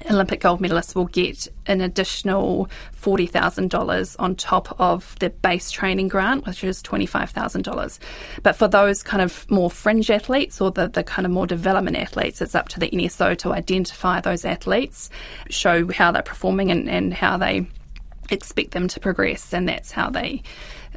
Olympic 0.09 0.41
gold 0.41 0.61
medalists 0.61 0.95
will 0.95 1.05
get 1.05 1.47
an 1.65 1.81
additional 1.81 2.69
$40,000 3.01 4.15
on 4.19 4.35
top 4.35 4.79
of 4.79 5.15
the 5.19 5.29
base 5.29 5.71
training 5.71 6.07
grant, 6.07 6.45
which 6.45 6.63
is 6.63 6.81
$25,000. 6.83 7.99
But 8.43 8.55
for 8.55 8.67
those 8.67 9.03
kind 9.03 9.21
of 9.21 9.49
more 9.49 9.69
fringe 9.69 10.09
athletes 10.09 10.61
or 10.61 10.71
the, 10.71 10.87
the 10.87 11.03
kind 11.03 11.25
of 11.25 11.31
more 11.31 11.47
development 11.47 11.97
athletes, 11.97 12.41
it's 12.41 12.55
up 12.55 12.69
to 12.69 12.79
the 12.79 12.89
NSO 12.89 13.37
to 13.39 13.53
identify 13.53 14.21
those 14.21 14.45
athletes, 14.45 15.09
show 15.49 15.91
how 15.91 16.11
they're 16.11 16.21
performing 16.21 16.71
and, 16.71 16.89
and 16.89 17.13
how 17.13 17.37
they 17.37 17.67
expect 18.31 18.71
them 18.71 18.87
to 18.87 18.99
progress, 18.99 19.53
and 19.53 19.67
that's 19.67 19.91
how 19.91 20.09
they 20.09 20.43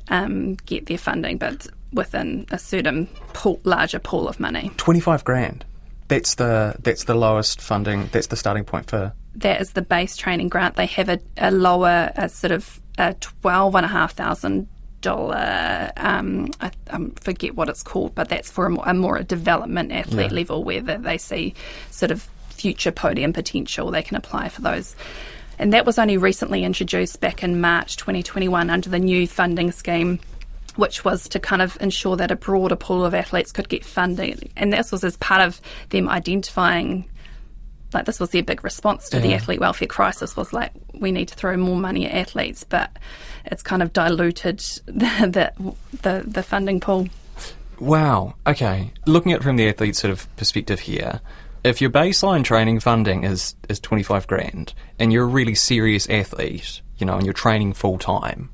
um, 0.09 0.54
get 0.66 0.87
their 0.87 0.99
funding, 0.99 1.38
but 1.38 1.66
within 1.92 2.47
a 2.50 2.59
certain 2.59 3.06
pool, 3.32 3.61
larger 3.64 3.99
pool 3.99 4.28
of 4.28 4.40
money. 4.40 4.71
25 4.76 5.25
grand 5.25 5.64
that's 6.12 6.35
the 6.35 6.75
that's 6.81 7.04
the 7.04 7.14
lowest 7.14 7.61
funding. 7.61 8.09
That's 8.12 8.26
the 8.26 8.37
starting 8.37 8.64
point 8.64 8.90
for. 8.90 9.14
That 9.37 9.61
is 9.61 9.73
the 9.73 9.83
base 9.83 10.16
training 10.16 10.50
grant. 10.50 10.76
They 10.76 10.87
have 10.87 11.09
a, 11.09 11.19
a 11.38 11.50
lower, 11.50 12.12
a 12.14 12.28
sort 12.28 12.50
of 12.50 12.81
a 12.99 13.14
twelve 13.14 13.75
and 13.75 13.85
a 13.85 13.88
half 13.88 14.12
thousand 14.12 14.69
dollar. 15.00 15.90
Um, 15.97 16.50
I, 16.61 16.71
I, 16.90 17.07
forget 17.21 17.54
what 17.54 17.69
it's 17.69 17.83
called, 17.83 18.14
but 18.14 18.28
that's 18.28 18.50
for 18.50 18.66
a 18.66 18.71
more, 18.71 18.85
a 18.87 18.95
more 18.95 19.23
development 19.23 19.90
athlete 19.90 20.31
yeah. 20.31 20.37
level 20.37 20.62
where 20.64 20.83
they 20.83 21.16
see 21.16 21.54
sort 21.90 22.11
of 22.11 22.28
future 22.50 22.92
podium 22.92 23.33
potential. 23.33 23.90
They 23.90 24.02
can 24.02 24.16
apply 24.16 24.50
for 24.50 24.61
those. 24.61 24.95
And 25.59 25.73
that 25.73 25.87
was 25.87 25.99
only 25.99 26.16
recently 26.16 26.64
introduced 26.64 27.21
back 27.21 27.42
in 27.42 27.61
March 27.61 27.97
2021 27.97 28.69
under 28.69 28.90
the 28.90 28.99
new 28.99 29.26
funding 29.26 29.71
scheme 29.71 30.19
which 30.76 31.05
was 31.05 31.29
to 31.29 31.38
kind 31.38 31.62
of 31.62 31.76
ensure 31.81 32.17
that 32.17 32.31
a 32.31 32.37
broader 32.37 32.76
pool 32.76 33.05
of 33.05 33.14
athletes 33.14 33.52
could 33.52 33.69
get 33.69 33.85
funding. 33.85 34.50
And 34.57 34.73
this 34.73 34.91
was 34.91 35.05
as 35.05 35.17
part 35.19 35.43
of 35.43 35.61
them 35.91 36.09
identifying, 36.09 37.09
like, 37.93 38.07
this 38.07 38.19
was 38.19 38.31
their 38.31 38.43
big 38.43 38.64
response 38.64 39.09
to 39.11 39.19
yeah. 39.19 39.23
the 39.23 39.35
athlete 39.35 39.61
welfare 39.61 39.88
crisis 39.88 40.37
was 40.37 40.52
like, 40.52 40.73
we 40.95 41.12
need 41.12 41.29
to 41.29 41.35
throw 41.35 41.57
more 41.57 41.76
money 41.76 42.07
at 42.07 42.14
athletes, 42.14 42.64
but 42.64 42.91
it's 43.45 43.62
kind 43.62 43.83
of 43.83 43.93
diluted 43.93 44.59
the, 44.87 45.52
the, 45.52 45.75
the, 46.02 46.25
the 46.26 46.43
funding 46.43 46.81
pool. 46.81 47.09
Wow. 47.79 48.35
Okay. 48.47 48.93
Looking 49.07 49.33
at 49.33 49.41
it 49.41 49.43
from 49.43 49.57
the 49.57 49.69
athlete 49.69 49.97
sort 49.97 50.12
of 50.12 50.37
perspective 50.37 50.81
here, 50.81 51.21
if 51.64 51.81
your 51.81 51.91
baseline 51.91 52.45
training 52.45 52.81
funding 52.81 53.25
is, 53.25 53.57
is 53.69 53.81
25 53.81 54.26
grand 54.26 54.73
and 54.99 55.12
you're 55.12 55.25
a 55.25 55.26
really 55.26 55.55
serious 55.55 56.09
athlete, 56.09 56.81
you 56.99 57.07
know, 57.07 57.17
and 57.17 57.25
you're 57.25 57.33
training 57.33 57.73
full 57.73 57.99
time, 57.99 58.50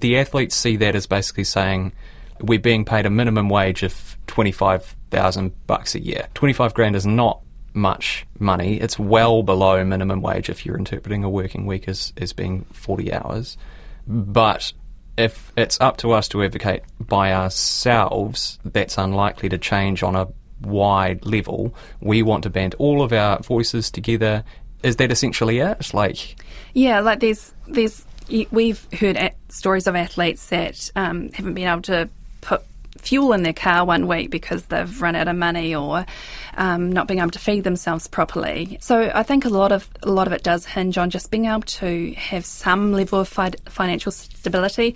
the 0.00 0.18
athletes 0.18 0.56
see 0.56 0.76
that 0.76 0.94
as 0.94 1.06
basically 1.06 1.44
saying 1.44 1.92
we're 2.40 2.58
being 2.58 2.84
paid 2.84 3.06
a 3.06 3.10
minimum 3.10 3.48
wage 3.48 3.82
of 3.82 4.16
twenty 4.26 4.52
five 4.52 4.96
thousand 5.10 5.52
bucks 5.66 5.94
a 5.94 6.00
year. 6.00 6.28
Twenty 6.34 6.52
five 6.52 6.74
grand 6.74 6.96
is 6.96 7.06
not 7.06 7.40
much 7.74 8.26
money. 8.38 8.80
It's 8.80 8.98
well 8.98 9.42
below 9.42 9.84
minimum 9.84 10.22
wage 10.22 10.48
if 10.48 10.64
you're 10.64 10.76
interpreting 10.76 11.24
a 11.24 11.30
working 11.30 11.66
week 11.66 11.88
as, 11.88 12.12
as 12.16 12.32
being 12.32 12.64
forty 12.72 13.12
hours. 13.12 13.56
But 14.06 14.72
if 15.16 15.52
it's 15.56 15.80
up 15.80 15.96
to 15.98 16.12
us 16.12 16.28
to 16.28 16.44
advocate 16.44 16.82
by 17.00 17.32
ourselves, 17.32 18.58
that's 18.64 18.98
unlikely 18.98 19.48
to 19.50 19.58
change 19.58 20.02
on 20.02 20.16
a 20.16 20.28
wide 20.60 21.26
level. 21.26 21.74
We 22.00 22.22
want 22.22 22.44
to 22.44 22.50
band 22.50 22.74
all 22.78 23.02
of 23.02 23.12
our 23.12 23.40
voices 23.40 23.90
together. 23.90 24.44
Is 24.82 24.96
that 24.96 25.10
essentially 25.10 25.58
it? 25.58 25.92
Like, 25.92 26.36
yeah, 26.72 27.00
like 27.00 27.20
there's 27.20 27.52
there's 27.66 28.04
we've 28.50 28.86
heard 28.92 29.32
stories 29.48 29.86
of 29.86 29.96
athletes 29.96 30.48
that 30.48 30.90
um, 30.96 31.30
haven't 31.32 31.54
been 31.54 31.68
able 31.68 31.82
to 31.82 32.08
put 32.40 32.62
fuel 32.98 33.32
in 33.32 33.42
their 33.42 33.52
car 33.52 33.84
one 33.84 34.06
week 34.06 34.30
because 34.30 34.66
they've 34.66 35.00
run 35.00 35.14
out 35.14 35.28
of 35.28 35.36
money 35.36 35.74
or 35.74 36.04
um, 36.56 36.92
not 36.92 37.06
being 37.06 37.20
able 37.20 37.30
to 37.30 37.38
feed 37.38 37.64
themselves 37.64 38.08
properly. 38.08 38.78
So 38.80 39.10
I 39.14 39.22
think 39.22 39.44
a 39.44 39.48
lot 39.48 39.72
of 39.72 39.88
a 40.02 40.10
lot 40.10 40.26
of 40.26 40.32
it 40.32 40.42
does 40.42 40.66
hinge 40.66 40.98
on 40.98 41.10
just 41.10 41.30
being 41.30 41.46
able 41.46 41.62
to 41.62 42.12
have 42.12 42.44
some 42.44 42.92
level 42.92 43.20
of 43.20 43.28
fi- 43.28 43.52
financial 43.66 44.12
stability 44.12 44.94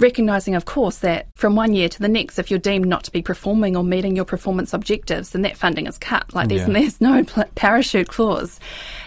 recognising, 0.00 0.54
of 0.54 0.64
course, 0.64 0.98
that 0.98 1.26
from 1.34 1.56
one 1.56 1.74
year 1.74 1.88
to 1.88 1.98
the 1.98 2.08
next, 2.08 2.38
if 2.38 2.50
you're 2.50 2.58
deemed 2.58 2.86
not 2.86 3.04
to 3.04 3.10
be 3.10 3.22
performing 3.22 3.76
or 3.76 3.84
meeting 3.84 4.16
your 4.16 4.24
performance 4.24 4.72
objectives, 4.72 5.30
then 5.30 5.42
that 5.42 5.56
funding 5.56 5.86
is 5.86 5.98
cut. 5.98 6.34
Like 6.34 6.48
there's, 6.48 6.66
yeah. 6.66 6.72
there's 6.74 7.00
no 7.00 7.24
parachute 7.54 8.08
clause. 8.08 8.60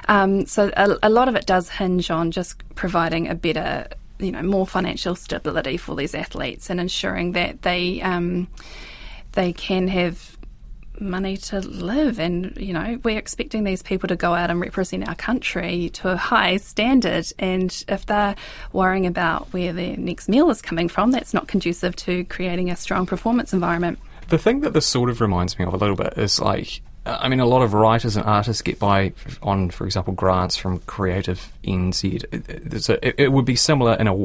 Um, 0.07 0.45
so 0.45 0.71
a, 0.75 0.97
a 1.03 1.09
lot 1.09 1.27
of 1.27 1.35
it 1.35 1.45
does 1.45 1.69
hinge 1.69 2.09
on 2.09 2.31
just 2.31 2.63
providing 2.75 3.27
a 3.27 3.35
better 3.35 3.87
you 4.19 4.31
know 4.33 4.41
more 4.43 4.67
financial 4.67 5.15
stability 5.15 5.77
for 5.77 5.95
these 5.95 6.13
athletes 6.13 6.69
and 6.69 6.79
ensuring 6.79 7.31
that 7.31 7.61
they 7.61 8.01
um, 8.01 8.47
they 9.31 9.53
can 9.53 9.87
have 9.87 10.37
money 10.99 11.37
to 11.37 11.59
live. 11.59 12.19
And, 12.19 12.55
you 12.57 12.73
know, 12.73 12.99
we're 13.03 13.17
expecting 13.17 13.63
these 13.63 13.81
people 13.81 14.07
to 14.09 14.15
go 14.15 14.33
out 14.33 14.49
and 14.49 14.59
represent 14.59 15.07
our 15.07 15.15
country 15.15 15.89
to 15.93 16.09
a 16.09 16.17
high 16.17 16.57
standard. 16.57 17.31
And 17.39 17.83
if 17.87 18.05
they're 18.05 18.35
worrying 18.73 19.05
about 19.05 19.47
where 19.53 19.73
their 19.73 19.97
next 19.97 20.29
meal 20.29 20.49
is 20.49 20.61
coming 20.61 20.89
from, 20.89 21.11
that's 21.11 21.33
not 21.33 21.47
conducive 21.47 21.95
to 21.97 22.23
creating 22.25 22.69
a 22.69 22.75
strong 22.75 23.05
performance 23.05 23.53
environment. 23.53 23.99
The 24.29 24.37
thing 24.37 24.61
that 24.61 24.73
this 24.73 24.85
sort 24.85 25.09
of 25.09 25.21
reminds 25.21 25.57
me 25.57 25.65
of 25.65 25.73
a 25.73 25.77
little 25.77 25.95
bit 25.95 26.13
is 26.17 26.39
like 26.39 26.81
I 27.19 27.29
mean, 27.29 27.39
a 27.39 27.45
lot 27.45 27.61
of 27.61 27.73
writers 27.73 28.15
and 28.15 28.25
artists 28.25 28.61
get 28.61 28.79
by 28.79 29.13
on, 29.41 29.69
for 29.69 29.85
example, 29.85 30.13
grants 30.13 30.55
from 30.55 30.79
Creative 30.79 31.51
NZ. 31.63 32.81
So 32.81 32.99
it, 33.01 33.15
it, 33.17 33.31
would 33.31 33.45
be 33.45 33.55
similar 33.55 33.95
in 33.95 34.07
a 34.07 34.15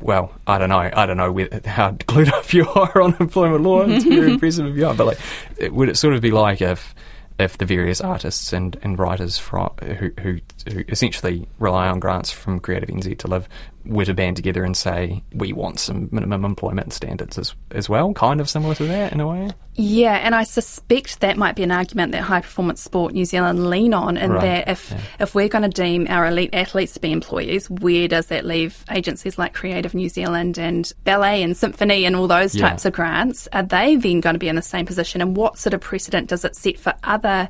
well, 0.00 0.32
I 0.46 0.58
don't 0.58 0.68
know, 0.68 0.78
I 0.78 1.06
don't 1.06 1.16
know 1.16 1.48
how 1.64 1.90
glued 2.06 2.32
up 2.32 2.52
you 2.52 2.68
are 2.68 3.00
on 3.00 3.16
employment 3.20 3.62
law. 3.62 3.82
It's 3.82 4.04
very 4.04 4.32
impressive 4.34 4.66
if 4.66 4.76
you 4.76 4.86
are, 4.86 4.94
but 4.94 5.06
like, 5.06 5.18
it, 5.56 5.72
would 5.72 5.88
it 5.88 5.96
sort 5.96 6.14
of 6.14 6.20
be 6.20 6.30
like 6.30 6.60
if 6.60 6.94
if 7.38 7.58
the 7.58 7.66
various 7.66 8.00
artists 8.00 8.52
and, 8.52 8.76
and 8.82 8.96
writers 8.98 9.38
from, 9.38 9.70
who, 9.82 10.12
who, 10.20 10.38
who 10.72 10.84
essentially 10.88 11.48
rely 11.58 11.88
on 11.88 11.98
grants 11.98 12.30
from 12.30 12.60
Creative 12.60 12.88
NZ 12.88 13.18
to 13.18 13.26
live 13.26 13.48
were 13.84 14.04
to 14.04 14.14
band 14.14 14.36
together 14.36 14.64
and 14.64 14.76
say 14.76 15.22
we 15.32 15.52
want 15.52 15.78
some 15.78 16.08
minimum 16.10 16.44
employment 16.44 16.92
standards 16.92 17.38
as 17.38 17.54
as 17.70 17.88
well, 17.88 18.12
kind 18.14 18.40
of 18.40 18.48
similar 18.48 18.74
to 18.74 18.84
that 18.86 19.12
in 19.12 19.20
a 19.20 19.28
way. 19.28 19.50
Yeah, 19.76 20.14
and 20.14 20.34
I 20.34 20.44
suspect 20.44 21.20
that 21.20 21.36
might 21.36 21.56
be 21.56 21.64
an 21.64 21.72
argument 21.72 22.12
that 22.12 22.22
High 22.22 22.42
Performance 22.42 22.80
Sport 22.80 23.12
New 23.12 23.24
Zealand 23.24 23.68
lean 23.68 23.92
on, 23.92 24.16
in 24.16 24.30
right. 24.30 24.40
that 24.40 24.68
if 24.68 24.90
yeah. 24.90 25.00
if 25.20 25.34
we're 25.34 25.48
going 25.48 25.68
to 25.68 25.82
deem 25.82 26.06
our 26.08 26.26
elite 26.26 26.50
athletes 26.52 26.92
to 26.92 27.00
be 27.00 27.10
employees, 27.10 27.68
where 27.68 28.06
does 28.06 28.26
that 28.26 28.44
leave 28.44 28.84
agencies 28.90 29.36
like 29.36 29.52
Creative 29.52 29.92
New 29.92 30.08
Zealand 30.08 30.58
and 30.58 30.92
Ballet 31.02 31.42
and 31.42 31.56
Symphony 31.56 32.04
and 32.04 32.14
all 32.14 32.28
those 32.28 32.54
yeah. 32.54 32.68
types 32.68 32.84
of 32.84 32.92
grants? 32.92 33.48
Are 33.52 33.64
they 33.64 33.96
then 33.96 34.20
going 34.20 34.34
to 34.34 34.38
be 34.38 34.48
in 34.48 34.56
the 34.56 34.62
same 34.62 34.86
position? 34.86 35.20
And 35.20 35.36
what 35.36 35.58
sort 35.58 35.74
of 35.74 35.80
precedent 35.80 36.28
does 36.28 36.44
it 36.44 36.54
set 36.54 36.78
for 36.78 36.94
other 37.02 37.48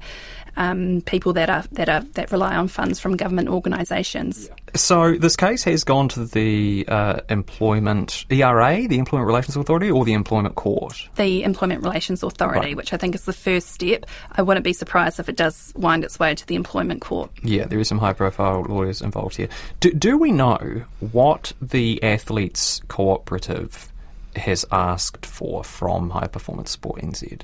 um, 0.57 1.03
people 1.03 1.33
that 1.35 1.51
are 1.51 1.65
that 1.73 1.89
are 1.89 2.01
that 2.15 2.31
rely 2.33 2.55
on 2.57 2.69
funds 2.69 3.01
from 3.01 3.17
government 3.17 3.49
organisations. 3.49 4.49
So 4.75 5.17
this 5.17 5.37
case 5.37 5.63
has 5.65 5.85
gone 5.85 6.09
to 6.11 6.25
the 6.25 6.85
uh, 6.89 7.21
employment 7.29 8.25
ERA, 8.31 8.89
the 8.89 8.99
Employment 8.99 9.27
Relations 9.27 9.57
Authority, 9.57 9.91
or 9.91 10.05
the 10.05 10.15
Employment 10.15 10.57
Court. 10.57 11.09
The 11.17 11.45
Employment 11.45 11.83
Relations 11.83 12.23
Authority, 12.23 12.69
right. 12.69 12.77
which 12.77 12.93
I 12.93 12.97
think 12.97 13.15
is 13.15 13.25
the 13.25 13.33
first 13.33 13.69
step. 13.69 14.07
I 14.33 14.43
wouldn't 14.43 14.65
be 14.65 14.73
surprised 14.73 15.21
if 15.21 15.29
it 15.29 15.37
does 15.37 15.73
wind 15.77 16.05
its 16.05 16.19
way 16.19 16.35
to 16.35 16.47
the 16.47 16.57
Employment 16.57 17.03
Court. 17.03 17.31
Yeah, 17.43 17.67
there 17.67 17.79
is 17.79 17.89
some 17.89 17.99
high-profile 17.99 18.65
lawyers 18.69 19.01
involved 19.01 19.37
here. 19.37 19.49
Do, 19.81 19.93
do 19.93 20.19
we 20.19 20.33
know 20.33 20.85
what 21.13 21.53
the 21.63 22.03
athletes 22.03 22.83
cooperative 22.89 23.93
has 24.37 24.65
asked 24.73 25.25
for 25.25 25.63
from 25.63 26.11
High 26.11 26.27
Performance 26.27 26.71
Sport 26.71 27.01
NZ? 27.03 27.43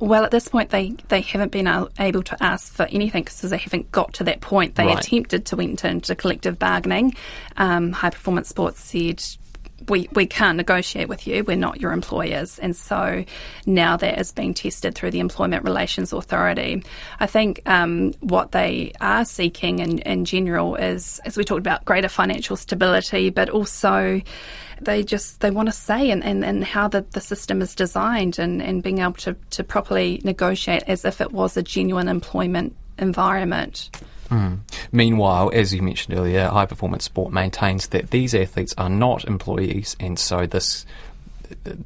Well, 0.00 0.24
at 0.24 0.30
this 0.30 0.48
point, 0.48 0.70
they, 0.70 0.90
they 1.08 1.20
haven't 1.20 1.52
been 1.52 1.68
able 1.98 2.22
to 2.24 2.42
ask 2.42 2.72
for 2.72 2.84
anything 2.86 3.22
because 3.22 3.40
they 3.40 3.56
haven't 3.56 3.92
got 3.92 4.14
to 4.14 4.24
that 4.24 4.40
point. 4.40 4.74
They 4.74 4.86
right. 4.86 4.98
attempted 4.98 5.46
to 5.46 5.60
enter 5.60 5.88
into 5.88 6.14
collective 6.14 6.58
bargaining. 6.58 7.14
Um, 7.56 7.92
High 7.92 8.10
Performance 8.10 8.48
Sports 8.48 8.80
said, 8.80 9.22
we, 9.88 10.08
we 10.12 10.26
can't 10.26 10.56
negotiate 10.56 11.08
with 11.08 11.26
you. 11.26 11.44
We're 11.44 11.56
not 11.56 11.80
your 11.80 11.92
employers. 11.92 12.58
And 12.58 12.74
so 12.74 13.24
now 13.66 13.96
that 13.96 14.18
is 14.18 14.32
being 14.32 14.54
tested 14.54 14.94
through 14.94 15.10
the 15.10 15.20
Employment 15.20 15.64
Relations 15.64 16.12
Authority. 16.12 16.82
I 17.20 17.26
think 17.26 17.60
um, 17.66 18.12
what 18.20 18.52
they 18.52 18.92
are 19.00 19.24
seeking 19.24 19.80
in, 19.80 19.98
in 20.00 20.24
general 20.24 20.76
is, 20.76 21.20
as 21.24 21.36
we 21.36 21.44
talked 21.44 21.60
about, 21.60 21.84
greater 21.84 22.08
financial 22.08 22.56
stability, 22.56 23.30
but 23.30 23.50
also 23.50 24.22
they 24.84 25.02
just 25.02 25.40
they 25.40 25.50
want 25.50 25.68
to 25.68 25.72
say 25.72 26.10
and, 26.10 26.22
and, 26.24 26.44
and 26.44 26.64
how 26.64 26.88
the, 26.88 27.02
the 27.12 27.20
system 27.20 27.62
is 27.62 27.74
designed 27.74 28.38
and, 28.38 28.62
and 28.62 28.82
being 28.82 28.98
able 28.98 29.12
to, 29.14 29.34
to 29.50 29.64
properly 29.64 30.20
negotiate 30.24 30.82
as 30.86 31.04
if 31.04 31.20
it 31.20 31.32
was 31.32 31.56
a 31.56 31.62
genuine 31.62 32.08
employment 32.08 32.74
environment. 32.98 33.90
Mm. 34.30 34.60
Meanwhile, 34.92 35.50
as 35.52 35.74
you 35.74 35.82
mentioned 35.82 36.18
earlier, 36.18 36.48
High 36.48 36.66
Performance 36.66 37.04
Sport 37.04 37.32
maintains 37.32 37.88
that 37.88 38.10
these 38.10 38.34
athletes 38.34 38.74
are 38.78 38.88
not 38.88 39.24
employees, 39.24 39.96
and 40.00 40.18
so 40.18 40.46
this 40.46 40.86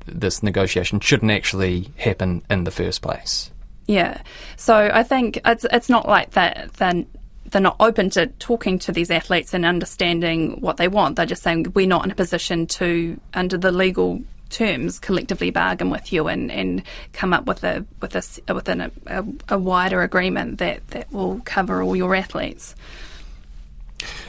this 0.07 0.43
negotiation 0.43 1.01
shouldn't 1.01 1.33
actually 1.33 1.91
happen 1.97 2.43
in 2.49 2.65
the 2.65 2.71
first 2.71 3.03
place. 3.03 3.51
Yeah, 3.87 4.23
so 4.57 4.91
I 4.93 5.03
think 5.03 5.41
it's 5.45 5.67
it's 5.71 5.89
not 5.89 6.07
like 6.07 6.31
that. 6.33 6.73
Then 6.75 7.07
they're 7.51 7.63
not 7.63 7.77
open 7.81 8.11
to 8.11 8.27
talking 8.27 8.79
to 8.81 8.93
these 8.93 9.11
athletes 9.11 9.55
and 9.55 9.65
understanding 9.65 10.61
what 10.61 10.77
they 10.77 10.89
want. 10.89 11.17
They're 11.17 11.27
just 11.27 11.43
saying 11.43 11.73
we're 11.75 11.87
not 11.87 12.05
in 12.05 12.11
a 12.11 12.15
position 12.15 12.67
to, 12.69 13.21
under 13.35 13.57
the 13.57 13.73
legal 13.73 14.21
terms 14.51 14.99
collectively 14.99 15.51
bargain 15.51 15.91
with 15.91 16.13
you 16.13 16.27
and, 16.27 16.51
and 16.51 16.83
come 17.13 17.35
up 17.35 17.45
with 17.45 17.63
a 17.65 17.85
with 18.01 18.17
a 18.17 18.55
within 18.55 18.81
a, 18.81 18.91
a, 19.07 19.25
a 19.51 19.59
wider 19.59 20.03
agreement 20.03 20.59
that, 20.59 20.87
that 20.89 21.13
will 21.13 21.41
cover 21.45 21.83
all 21.83 21.95
your 21.95 22.15
athletes. 22.15 22.75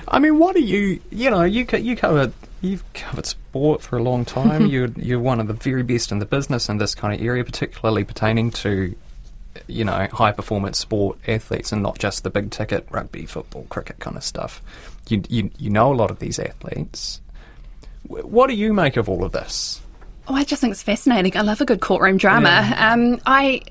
I 0.08 0.20
mean, 0.20 0.40
what 0.40 0.56
do 0.56 0.62
you 0.62 1.00
you 1.10 1.30
know 1.30 1.44
you 1.44 1.66
you 1.78 1.96
cover 1.96 2.32
you've 2.62 2.84
covered 2.94 3.26
sport 3.26 3.82
for 3.82 3.98
a 3.98 4.04
long 4.04 4.26
time. 4.26 4.66
you're 4.68 4.90
you're 4.96 5.20
one 5.20 5.40
of 5.40 5.48
the 5.48 5.54
very 5.54 5.84
best 5.84 6.12
in 6.12 6.20
the 6.20 6.26
business 6.26 6.70
in 6.70 6.78
this 6.78 6.96
kind 6.96 7.14
of 7.14 7.26
area, 7.26 7.44
particularly 7.44 8.04
pertaining 8.04 8.52
to 8.52 8.96
you 9.68 9.84
know 9.84 10.08
high 10.12 10.32
performance 10.32 10.78
sport 10.78 11.18
athletes 11.28 11.72
and 11.72 11.82
not 11.82 12.00
just 12.00 12.24
the 12.24 12.30
big 12.30 12.52
ticket 12.52 12.88
rugby, 12.90 13.26
football, 13.26 13.66
cricket 13.70 14.00
kind 14.00 14.18
of 14.18 14.24
stuff. 14.24 14.62
You 15.08 15.24
you 15.30 15.52
you 15.58 15.70
know 15.70 15.94
a 15.94 15.96
lot 15.96 16.12
of 16.12 16.20
these 16.20 16.40
athletes. 16.40 17.22
What 18.08 18.48
do 18.48 18.56
you 18.56 18.74
make 18.74 18.98
of 18.98 19.10
all 19.10 19.24
of 19.24 19.32
this? 19.32 19.82
Oh, 20.28 20.36
I 20.36 20.44
just 20.44 20.62
think 20.62 20.72
it's 20.72 20.84
fascinating. 20.84 21.36
I 21.36 21.42
love 21.42 21.62
a 21.62 21.66
good 21.66 21.82
courtroom 21.82 22.18
drama. 22.18 22.50
Yeah. 22.50 22.94
Um, 22.94 23.20
I 23.26 23.62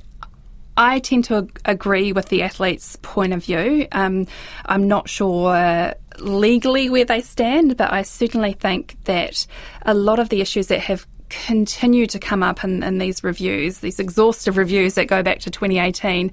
I 0.77 1.01
tend 1.01 1.25
to 1.25 1.39
ag- 1.39 1.61
agree 1.65 2.13
with 2.13 2.29
the 2.29 2.43
athlete's 2.43 2.97
point 3.03 3.33
of 3.33 3.45
view. 3.45 3.87
Um, 3.93 4.27
I'm 4.67 4.87
not 4.87 5.09
sure 5.09 5.95
legally 6.19 6.89
where 6.89 7.05
they 7.05 7.21
stand, 7.21 7.77
but 7.77 7.93
I 7.93 8.03
certainly 8.03 8.53
think 8.53 8.97
that 9.05 9.47
a 9.83 9.95
lot 9.95 10.19
of 10.19 10.29
the 10.29 10.41
issues 10.41 10.69
that 10.69 10.81
have 10.81 11.07
continued 11.29 12.11
to 12.11 12.19
come 12.19 12.43
up 12.43 12.65
in, 12.65 12.83
in 12.83 12.99
these 12.99 13.23
reviews, 13.25 13.79
these 13.79 13.99
exhaustive 13.99 14.57
reviews 14.57 14.95
that 14.95 15.07
go 15.07 15.23
back 15.23 15.41
to 15.41 15.51
2018, 15.51 16.31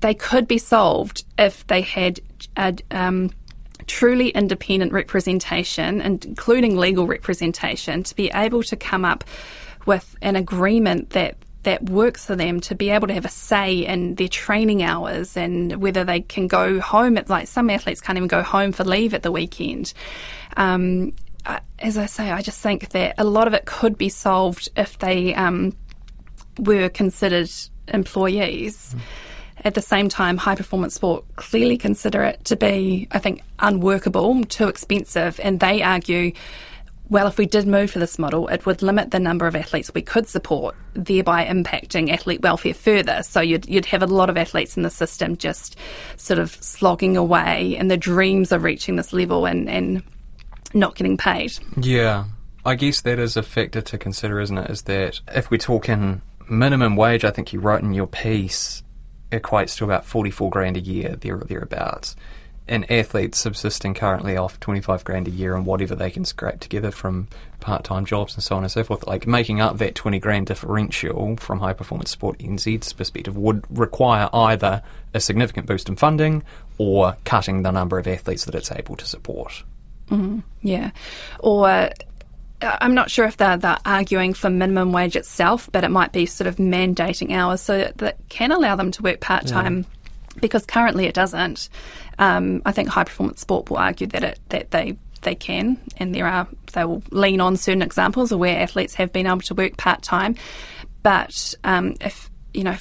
they 0.00 0.14
could 0.14 0.46
be 0.46 0.58
solved 0.58 1.24
if 1.38 1.66
they 1.66 1.80
had 1.80 2.20
a, 2.56 2.74
um, 2.90 3.30
truly 3.86 4.28
independent 4.30 4.92
representation, 4.92 6.00
including 6.00 6.76
legal 6.76 7.06
representation, 7.06 8.02
to 8.02 8.14
be 8.14 8.30
able 8.34 8.62
to 8.62 8.76
come 8.76 9.04
up 9.04 9.24
with 9.86 10.16
an 10.22 10.36
agreement 10.36 11.10
that 11.10 11.36
that 11.64 11.82
works 11.90 12.24
for 12.24 12.36
them 12.36 12.60
to 12.60 12.74
be 12.74 12.88
able 12.88 13.08
to 13.08 13.14
have 13.14 13.24
a 13.24 13.30
say 13.30 13.78
in 13.84 14.14
their 14.14 14.28
training 14.28 14.82
hours 14.82 15.36
and 15.36 15.76
whether 15.82 16.04
they 16.04 16.20
can 16.20 16.46
go 16.46 16.80
home 16.80 17.18
at 17.18 17.28
like 17.28 17.48
some 17.48 17.68
athletes 17.68 18.00
can't 18.00 18.16
even 18.16 18.28
go 18.28 18.42
home 18.42 18.70
for 18.72 18.84
leave 18.84 19.12
at 19.12 19.22
the 19.22 19.32
weekend. 19.32 19.92
Um, 20.56 21.12
as 21.78 21.96
I 21.96 22.06
say, 22.06 22.30
I 22.30 22.42
just 22.42 22.60
think 22.60 22.90
that 22.90 23.14
a 23.18 23.24
lot 23.24 23.46
of 23.46 23.54
it 23.54 23.64
could 23.64 23.96
be 23.96 24.08
solved 24.08 24.68
if 24.76 24.98
they 24.98 25.34
um, 25.34 25.76
were 26.58 26.88
considered 26.88 27.50
employees. 27.88 28.94
Mm. 28.96 29.00
At 29.64 29.74
the 29.74 29.82
same 29.82 30.08
time, 30.08 30.36
high 30.36 30.54
performance 30.54 30.94
sport 30.94 31.24
clearly 31.36 31.76
consider 31.76 32.22
it 32.22 32.44
to 32.46 32.56
be, 32.56 33.08
I 33.10 33.18
think, 33.18 33.42
unworkable, 33.58 34.44
too 34.44 34.68
expensive, 34.68 35.40
and 35.42 35.58
they 35.58 35.82
argue. 35.82 36.32
Well, 37.10 37.26
if 37.26 37.38
we 37.38 37.46
did 37.46 37.66
move 37.66 37.92
to 37.92 37.98
this 37.98 38.18
model, 38.18 38.48
it 38.48 38.66
would 38.66 38.82
limit 38.82 39.12
the 39.12 39.18
number 39.18 39.46
of 39.46 39.56
athletes 39.56 39.90
we 39.94 40.02
could 40.02 40.28
support, 40.28 40.76
thereby 40.92 41.46
impacting 41.46 42.10
athlete 42.10 42.42
welfare 42.42 42.74
further. 42.74 43.22
So 43.22 43.40
you'd, 43.40 43.66
you'd 43.66 43.86
have 43.86 44.02
a 44.02 44.06
lot 44.06 44.28
of 44.28 44.36
athletes 44.36 44.76
in 44.76 44.82
the 44.82 44.90
system 44.90 45.38
just 45.38 45.76
sort 46.18 46.38
of 46.38 46.50
slogging 46.62 47.16
away 47.16 47.76
and 47.78 47.90
the 47.90 47.96
dreams 47.96 48.52
of 48.52 48.62
reaching 48.62 48.96
this 48.96 49.14
level 49.14 49.46
and, 49.46 49.70
and 49.70 50.02
not 50.74 50.94
getting 50.94 51.16
paid. 51.16 51.52
Yeah. 51.76 52.24
I 52.64 52.74
guess 52.74 53.00
that 53.02 53.18
is 53.18 53.36
a 53.36 53.42
factor 53.42 53.80
to 53.80 53.98
consider, 53.98 54.40
isn't 54.40 54.58
it? 54.58 54.70
Is 54.70 54.82
that 54.82 55.20
if 55.34 55.50
we're 55.50 55.58
talking 55.58 56.22
minimum 56.50 56.96
wage, 56.96 57.24
I 57.24 57.30
think 57.30 57.52
you 57.52 57.60
wrote 57.60 57.82
in 57.82 57.94
your 57.94 58.06
piece, 58.06 58.82
equates 59.30 59.76
to 59.78 59.84
about 59.84 60.04
44 60.04 60.50
grand 60.50 60.76
a 60.76 60.80
year, 60.80 61.16
there 61.20 61.36
or 61.36 61.44
thereabouts. 61.44 62.16
And 62.66 62.90
athletes 62.90 63.38
subsisting 63.38 63.94
currently 63.94 64.36
off 64.36 64.60
25 64.60 65.02
grand 65.02 65.26
a 65.26 65.30
year 65.30 65.56
and 65.56 65.64
whatever 65.64 65.94
they 65.94 66.10
can 66.10 66.26
scrape 66.26 66.60
together 66.60 66.90
from 66.90 67.28
part 67.60 67.82
time 67.84 68.04
jobs 68.04 68.34
and 68.34 68.42
so 68.42 68.56
on 68.56 68.62
and 68.62 68.70
so 68.70 68.84
forth, 68.84 69.06
like 69.06 69.26
making 69.26 69.62
up 69.62 69.78
that 69.78 69.94
20 69.94 70.18
grand 70.18 70.46
differential 70.46 71.36
from 71.36 71.60
High 71.60 71.72
Performance 71.72 72.10
Sport 72.10 72.38
NZ's 72.40 72.92
perspective 72.92 73.38
would 73.38 73.64
require 73.70 74.28
either 74.34 74.82
a 75.14 75.20
significant 75.20 75.66
boost 75.66 75.88
in 75.88 75.96
funding 75.96 76.42
or 76.76 77.16
cutting 77.24 77.62
the 77.62 77.70
number 77.70 77.98
of 77.98 78.06
athletes 78.06 78.44
that 78.44 78.54
it's 78.54 78.70
able 78.70 78.96
to 78.96 79.06
support. 79.06 79.62
Mm-hmm. 80.10 80.40
Yeah. 80.62 80.90
Or 81.40 81.90
I'm 82.60 82.94
not 82.94 83.10
sure 83.10 83.24
if 83.26 83.36
they're, 83.36 83.56
they're 83.56 83.78
arguing 83.84 84.34
for 84.34 84.50
minimum 84.50 84.92
wage 84.92 85.16
itself, 85.16 85.68
but 85.72 85.84
it 85.84 85.90
might 85.90 86.12
be 86.12 86.26
sort 86.26 86.48
of 86.48 86.56
mandating 86.56 87.32
hours 87.32 87.60
so 87.60 87.78
that, 87.78 87.98
that 87.98 88.16
can 88.28 88.50
allow 88.52 88.74
them 88.76 88.90
to 88.92 89.02
work 89.02 89.20
part 89.20 89.46
time. 89.46 89.78
Yeah. 89.78 90.40
Because 90.40 90.66
currently 90.66 91.06
it 91.06 91.14
doesn't. 91.14 91.68
Um, 92.18 92.62
I 92.64 92.72
think 92.72 92.88
high 92.88 93.04
performance 93.04 93.40
sport 93.40 93.70
will 93.70 93.78
argue 93.78 94.06
that 94.08 94.22
it 94.22 94.40
that 94.50 94.70
they 94.70 94.96
they 95.22 95.34
can, 95.34 95.78
and 95.96 96.14
there 96.14 96.26
are 96.26 96.46
they 96.72 96.84
will 96.84 97.02
lean 97.10 97.40
on 97.40 97.56
certain 97.56 97.82
examples 97.82 98.30
of 98.30 98.38
where 98.38 98.60
athletes 98.60 98.94
have 98.94 99.12
been 99.12 99.26
able 99.26 99.40
to 99.40 99.54
work 99.54 99.76
part 99.76 100.02
time. 100.02 100.36
But 101.02 101.54
um, 101.64 101.96
if 102.00 102.30
you 102.54 102.64
know, 102.64 102.76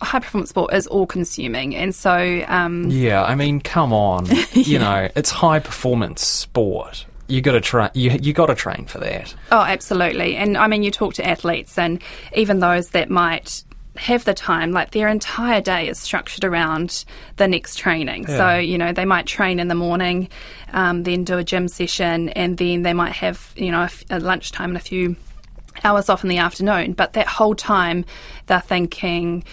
high 0.00 0.20
performance 0.20 0.50
sport 0.50 0.72
is 0.72 0.86
all 0.86 1.06
consuming, 1.06 1.74
and 1.74 1.94
so 1.94 2.44
um, 2.48 2.90
yeah, 2.90 3.22
I 3.22 3.34
mean, 3.34 3.60
come 3.60 3.92
on, 3.92 4.26
yeah. 4.26 4.44
you 4.52 4.78
know, 4.78 5.08
it's 5.16 5.30
high 5.30 5.58
performance 5.58 6.26
sport 6.26 7.06
you 7.28 7.40
got 7.40 7.52
to 7.52 7.60
train. 7.60 7.90
You 7.94 8.18
you 8.22 8.32
got 8.32 8.46
to 8.46 8.54
train 8.54 8.86
for 8.86 8.98
that. 8.98 9.34
Oh, 9.50 9.60
absolutely. 9.60 10.36
And 10.36 10.56
I 10.56 10.68
mean, 10.68 10.82
you 10.82 10.90
talk 10.90 11.14
to 11.14 11.26
athletes, 11.26 11.76
and 11.78 12.02
even 12.34 12.60
those 12.60 12.90
that 12.90 13.10
might 13.10 13.64
have 13.96 14.24
the 14.24 14.34
time, 14.34 14.72
like 14.72 14.90
their 14.90 15.08
entire 15.08 15.60
day 15.60 15.88
is 15.88 15.98
structured 15.98 16.44
around 16.44 17.04
the 17.36 17.48
next 17.48 17.76
training. 17.76 18.26
Yeah. 18.28 18.36
So, 18.36 18.58
you 18.58 18.78
know, 18.78 18.92
they 18.92 19.04
might 19.06 19.26
train 19.26 19.58
in 19.58 19.68
the 19.68 19.74
morning, 19.74 20.28
um, 20.72 21.02
then 21.02 21.24
do 21.24 21.38
a 21.38 21.44
gym 21.44 21.68
session, 21.68 22.28
and 22.30 22.58
then 22.58 22.82
they 22.82 22.92
might 22.92 23.12
have, 23.12 23.52
you 23.56 23.70
know, 23.70 23.82
a, 24.10 24.16
a 24.16 24.20
lunchtime 24.20 24.70
and 24.70 24.76
a 24.76 24.80
few 24.80 25.16
hours 25.84 26.08
off 26.08 26.22
in 26.22 26.28
the 26.28 26.38
afternoon. 26.38 26.92
But 26.92 27.14
that 27.14 27.26
whole 27.26 27.54
time, 27.54 28.04
they're 28.46 28.60
thinking, 28.60 29.44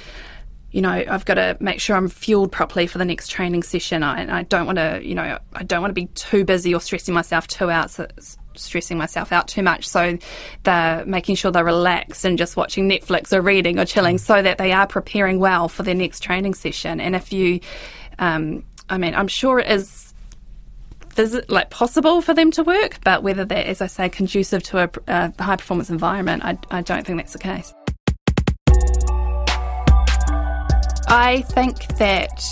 you 0.71 0.81
know, 0.81 1.03
I've 1.07 1.25
got 1.25 1.35
to 1.35 1.57
make 1.59 1.79
sure 1.79 1.95
I'm 1.95 2.09
fueled 2.09 2.51
properly 2.51 2.87
for 2.87 2.97
the 2.97 3.05
next 3.05 3.29
training 3.29 3.63
session. 3.63 4.03
I, 4.03 4.39
I 4.39 4.43
don't 4.43 4.65
want 4.65 4.77
to, 4.77 5.01
you 5.03 5.15
know, 5.15 5.37
I 5.53 5.63
don't 5.63 5.81
want 5.81 5.91
to 5.91 6.01
be 6.01 6.07
too 6.07 6.43
busy 6.45 6.73
or 6.73 6.81
stressing 6.81 7.13
myself 7.13 7.47
too 7.47 7.69
out. 7.69 7.91
So 7.91 8.07
stressing 8.55 8.97
myself 8.97 9.31
out 9.31 9.47
too 9.47 9.63
much. 9.63 9.87
So 9.87 10.17
they're 10.63 11.05
making 11.05 11.35
sure 11.35 11.51
they're 11.51 11.63
relaxed 11.63 12.25
and 12.25 12.37
just 12.37 12.55
watching 12.55 12.89
Netflix 12.89 13.33
or 13.33 13.41
reading 13.41 13.79
or 13.79 13.85
chilling 13.85 14.17
so 14.17 14.41
that 14.41 14.57
they 14.57 14.71
are 14.71 14.87
preparing 14.87 15.39
well 15.39 15.69
for 15.69 15.83
their 15.83 15.95
next 15.95 16.21
training 16.21 16.53
session. 16.53 16.99
And 16.99 17.15
if 17.15 17.33
you, 17.33 17.59
um, 18.19 18.63
I 18.89 18.97
mean, 18.97 19.15
I'm 19.15 19.27
sure 19.27 19.59
it 19.59 19.69
is 19.69 20.12
visit, 21.13 21.49
like 21.49 21.69
possible 21.69 22.21
for 22.21 22.33
them 22.33 22.51
to 22.51 22.63
work, 22.63 22.99
but 23.03 23.23
whether 23.23 23.45
that, 23.45 23.65
as 23.65 23.81
I 23.81 23.87
say, 23.87 24.09
conducive 24.09 24.63
to 24.63 24.83
a, 24.83 24.89
a 25.07 25.43
high 25.43 25.55
performance 25.55 25.89
environment, 25.89 26.43
I, 26.43 26.57
I 26.71 26.81
don't 26.81 27.05
think 27.05 27.19
that's 27.19 27.33
the 27.33 27.39
case. 27.39 27.73
I 31.07 31.43
think 31.49 31.97
that 31.97 32.43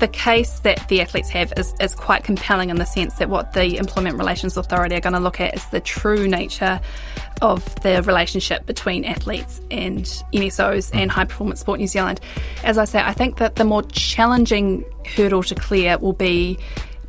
the 0.00 0.08
case 0.08 0.60
that 0.60 0.88
the 0.88 1.02
athletes 1.02 1.28
have 1.28 1.52
is, 1.58 1.74
is 1.78 1.94
quite 1.94 2.24
compelling 2.24 2.70
in 2.70 2.76
the 2.76 2.86
sense 2.86 3.16
that 3.16 3.28
what 3.28 3.52
the 3.52 3.76
Employment 3.76 4.16
Relations 4.16 4.56
Authority 4.56 4.94
are 4.96 5.00
going 5.00 5.12
to 5.12 5.20
look 5.20 5.40
at 5.40 5.54
is 5.54 5.66
the 5.66 5.80
true 5.80 6.26
nature 6.26 6.80
of 7.42 7.62
the 7.82 8.02
relationship 8.02 8.64
between 8.66 9.04
athletes 9.04 9.60
and 9.70 10.04
NSOs 10.32 10.90
and 10.94 11.10
High 11.10 11.26
Performance 11.26 11.60
Sport 11.60 11.80
New 11.80 11.86
Zealand. 11.86 12.20
As 12.64 12.78
I 12.78 12.86
say, 12.86 13.00
I 13.00 13.12
think 13.12 13.36
that 13.36 13.56
the 13.56 13.64
more 13.64 13.82
challenging 13.82 14.84
hurdle 15.04 15.42
to 15.44 15.54
clear 15.54 15.98
will 15.98 16.14
be 16.14 16.58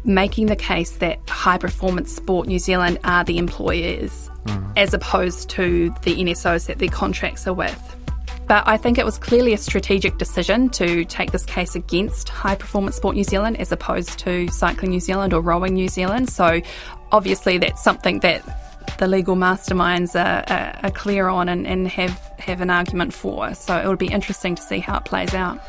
making 0.04 0.48
the 0.48 0.56
case 0.56 0.92
that 0.98 1.20
High 1.30 1.58
Performance 1.58 2.16
Sport 2.16 2.48
New 2.48 2.60
Zealand 2.60 3.00
are 3.04 3.24
the 3.24 3.38
employers 3.38 4.30
mm. 4.46 4.74
as 4.78 4.94
opposed 4.94 5.50
to 5.52 5.94
the 6.04 6.16
NSOs 6.16 6.68
that 6.68 6.80
their 6.80 6.90
contracts 6.90 7.48
are 7.48 7.54
with. 7.54 7.96
But 8.48 8.68
I 8.68 8.76
think 8.76 8.98
it 8.98 9.06
was 9.06 9.18
clearly 9.18 9.54
a 9.54 9.58
strategic 9.58 10.18
decision 10.18 10.70
to 10.72 11.06
take 11.06 11.32
this 11.32 11.46
case 11.46 11.76
against 11.76 12.28
High 12.28 12.56
Performance 12.56 12.98
Sport 12.98 13.16
New 13.16 13.24
Zealand 13.24 13.58
as 13.60 13.72
opposed 13.72 14.20
to 14.20 14.48
Cycling 14.50 14.92
New 14.92 15.00
Zealand 15.00 15.34
or 15.34 15.42
Rowing 15.42 15.74
New 15.74 15.88
Zealand. 15.88 16.30
So 16.30 16.62
obviously 17.12 17.58
that's 17.60 17.82
something 17.82 18.20
that 18.20 18.44
the 18.98 19.08
legal 19.08 19.36
masterminds 19.36 20.16
are, 20.16 20.44
are, 20.52 20.80
are 20.84 20.92
clear 20.92 21.28
on 21.28 21.48
and, 21.48 21.66
and 21.66 21.88
have, 21.88 22.12
have 22.40 22.62
an 22.62 22.70
argument 22.70 23.14
for. 23.14 23.54
So 23.54 23.78
it 23.78 23.88
would 23.88 24.00
be 24.00 24.08
interesting 24.08 24.56
to 24.56 24.62
see 24.62 24.80
how 24.80 24.98
it 24.98 25.06
plays 25.06 25.34
out. 25.34 25.60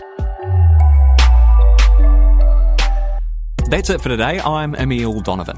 That's 3.73 3.89
it 3.89 4.03
for 4.03 4.11
today. 4.11 4.39
I'm 4.39 4.75
Emile 4.75 5.23
Donovan. 5.23 5.57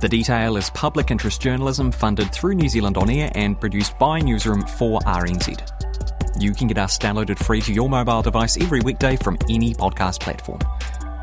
The 0.00 0.08
Detail 0.10 0.56
is 0.56 0.70
public 0.70 1.12
interest 1.12 1.40
journalism 1.40 1.92
funded 1.92 2.32
through 2.32 2.56
New 2.56 2.68
Zealand 2.68 2.96
On 2.96 3.08
Air 3.08 3.30
and 3.36 3.60
produced 3.60 3.96
by 3.96 4.18
Newsroom 4.18 4.62
for 4.66 4.98
RNZ. 5.02 6.42
You 6.42 6.52
can 6.52 6.66
get 6.66 6.76
us 6.78 6.98
downloaded 6.98 7.38
free 7.38 7.60
to 7.60 7.72
your 7.72 7.88
mobile 7.88 8.22
device 8.22 8.60
every 8.60 8.80
weekday 8.80 9.14
from 9.14 9.38
any 9.48 9.72
podcast 9.72 10.18
platform. 10.18 10.58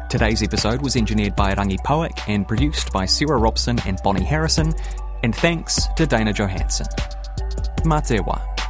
Today's 0.10 0.42
episode 0.42 0.82
was 0.82 0.96
engineered 0.96 1.36
by 1.36 1.54
Rangi 1.54 1.80
Powick 1.80 2.18
and 2.30 2.48
produced 2.48 2.94
by 2.94 3.06
Sarah 3.06 3.38
Robson 3.38 3.78
and 3.86 4.00
Bonnie 4.06 4.24
Harrison, 4.24 4.74
and 5.24 5.36
thanks 5.36 5.86
to 5.98 6.08
Dana 6.08 6.32
Johannsen. 6.32 6.88
Matewa. 7.84 8.61